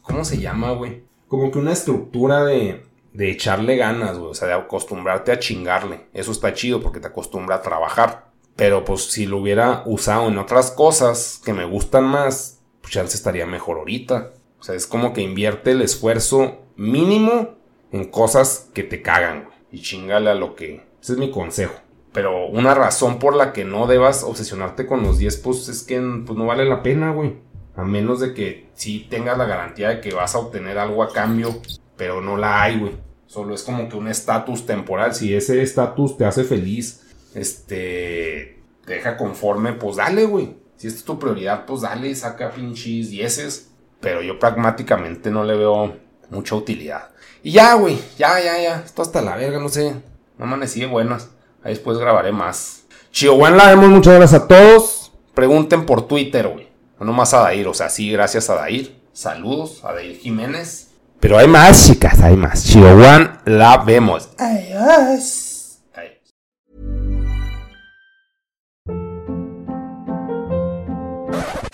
¿Cómo 0.03 0.25
se 0.25 0.39
llama, 0.39 0.73
güey? 0.73 1.05
Como 1.29 1.53
que 1.53 1.59
una 1.61 1.73
estructura 1.73 2.45
de 2.45 2.85
de 3.13 3.31
echarle 3.31 3.77
ganas, 3.77 4.19
güey, 4.19 4.31
o 4.31 4.35
sea, 4.35 4.49
de 4.49 4.55
acostumbrarte 4.55 5.33
a 5.33 5.39
chingarle. 5.39 6.07
Eso 6.13 6.33
está 6.33 6.55
chido 6.55 6.81
porque 6.81 7.01
te 7.01 7.09
acostumbra 7.09 7.57
a 7.57 7.63
trabajar. 7.63 8.31
Pero 8.57 8.85
pues 8.85 9.05
si 9.11 9.27
lo 9.27 9.39
hubiera 9.39 9.83
usado 9.87 10.29
en 10.29 10.39
otras 10.39 10.71
cosas 10.71 11.41
que 11.45 11.53
me 11.53 11.65
gustan 11.65 12.05
más, 12.05 12.61
pues 12.83 12.95
ya 12.95 13.03
estaría 13.03 13.47
mejor 13.47 13.79
ahorita. 13.79 14.33
O 14.59 14.63
sea, 14.63 14.75
es 14.75 14.87
como 14.87 15.13
que 15.13 15.23
invierte 15.23 15.71
el 15.71 15.83
esfuerzo 15.83 16.59
mínimo 16.77 17.57
en 17.93 18.11
cosas 18.11 18.69
que 18.75 18.83
te 18.83 19.03
cagan, 19.03 19.45
güey. 19.45 19.57
Y 19.73 19.83
chingale 19.83 20.31
a 20.31 20.35
lo 20.35 20.55
que... 20.55 20.85
Ese 21.01 21.13
es 21.13 21.19
mi 21.19 21.31
consejo. 21.31 21.75
Pero 22.13 22.47
una 22.49 22.75
razón 22.75 23.19
por 23.19 23.35
la 23.35 23.53
que 23.53 23.65
no 23.65 23.87
debas 23.87 24.25
obsesionarte 24.25 24.87
con 24.87 25.03
los 25.03 25.19
10, 25.19 25.37
pues 25.39 25.69
es 25.69 25.83
que 25.83 26.01
pues, 26.27 26.37
no 26.39 26.47
vale 26.47 26.65
la 26.65 26.83
pena, 26.83 27.13
güey. 27.13 27.37
A 27.77 27.85
menos 27.85 28.21
de 28.21 28.35
que 28.35 28.69
sí 28.75 29.07
tengas 29.09 29.39
la 29.39 29.47
garantía 29.47 29.89
de 29.89 30.01
que 30.01 30.13
vas 30.13 30.35
a 30.35 30.39
obtener 30.39 30.77
algo 30.77 31.03
a 31.03 31.13
cambio 31.13 31.63
pero 32.01 32.23
no 32.23 32.39
la 32.39 32.63
hay, 32.63 32.79
güey. 32.79 32.93
Solo 33.27 33.55
es 33.55 33.63
como 33.63 33.87
que 33.87 33.95
un 33.95 34.09
estatus 34.09 34.65
temporal. 34.65 35.15
Si 35.15 35.35
ese 35.35 35.61
estatus 35.61 36.17
te 36.17 36.25
hace 36.25 36.45
feliz, 36.45 37.03
este, 37.35 38.59
te 38.87 38.95
deja 38.95 39.19
conforme, 39.19 39.75
pues 39.75 39.97
dale, 39.97 40.25
güey. 40.25 40.57
Si 40.79 40.87
esta 40.87 41.01
es 41.01 41.05
tu 41.05 41.19
prioridad, 41.19 41.67
pues 41.67 41.83
dale, 41.83 42.15
saca 42.15 42.53
pinches 42.53 43.11
dieces. 43.11 43.73
Pero 44.01 44.23
yo 44.23 44.39
pragmáticamente 44.39 45.31
no 45.31 45.45
le 45.45 45.55
veo 45.59 45.95
mucha 46.31 46.55
utilidad. 46.55 47.11
Y 47.43 47.53
ya, 47.53 47.75
güey, 47.75 47.99
ya, 48.17 48.41
ya, 48.41 48.59
ya. 48.59 48.83
Esto 48.83 49.03
hasta 49.03 49.21
la 49.21 49.37
verga, 49.37 49.61
no 49.61 49.69
sé. 49.69 49.95
No 50.39 50.47
amanecí 50.47 50.81
de 50.81 50.87
buenas. 50.87 51.29
Ahí 51.63 51.75
después 51.75 51.99
grabaré 51.99 52.33
más. 52.33 52.85
Chihuahua, 53.11 53.51
la 53.51 53.69
vemos. 53.69 53.91
Muchas 53.91 54.15
gracias 54.15 54.41
a 54.41 54.49
todos. 54.49 55.13
Pregunten 55.35 55.85
por 55.85 56.09
Twitter, 56.09 56.49
güey. 56.49 56.71
No 56.99 57.05
nomás 57.05 57.35
a 57.35 57.41
Dair, 57.41 57.69
o 57.69 57.75
sea, 57.75 57.91
sí, 57.91 58.11
gracias 58.11 58.49
a 58.49 58.55
Dair. 58.55 58.99
Saludos 59.13 59.85
a 59.85 59.93
Dair 59.93 60.17
Jiménez. 60.17 60.90
Pero 61.21 61.37
hay 61.37 61.47
más, 61.47 61.87
chicas, 61.87 62.21
hay 62.21 62.35
más. 62.35 62.65
Chihuahua, 62.65 63.43
la 63.45 63.77
vemos. 63.79 64.31
Adiós. 64.39 65.79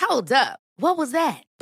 Hold 0.00 0.32
up. 0.32 0.58
What 0.78 0.98
was 0.98 1.12
that? 1.12 1.45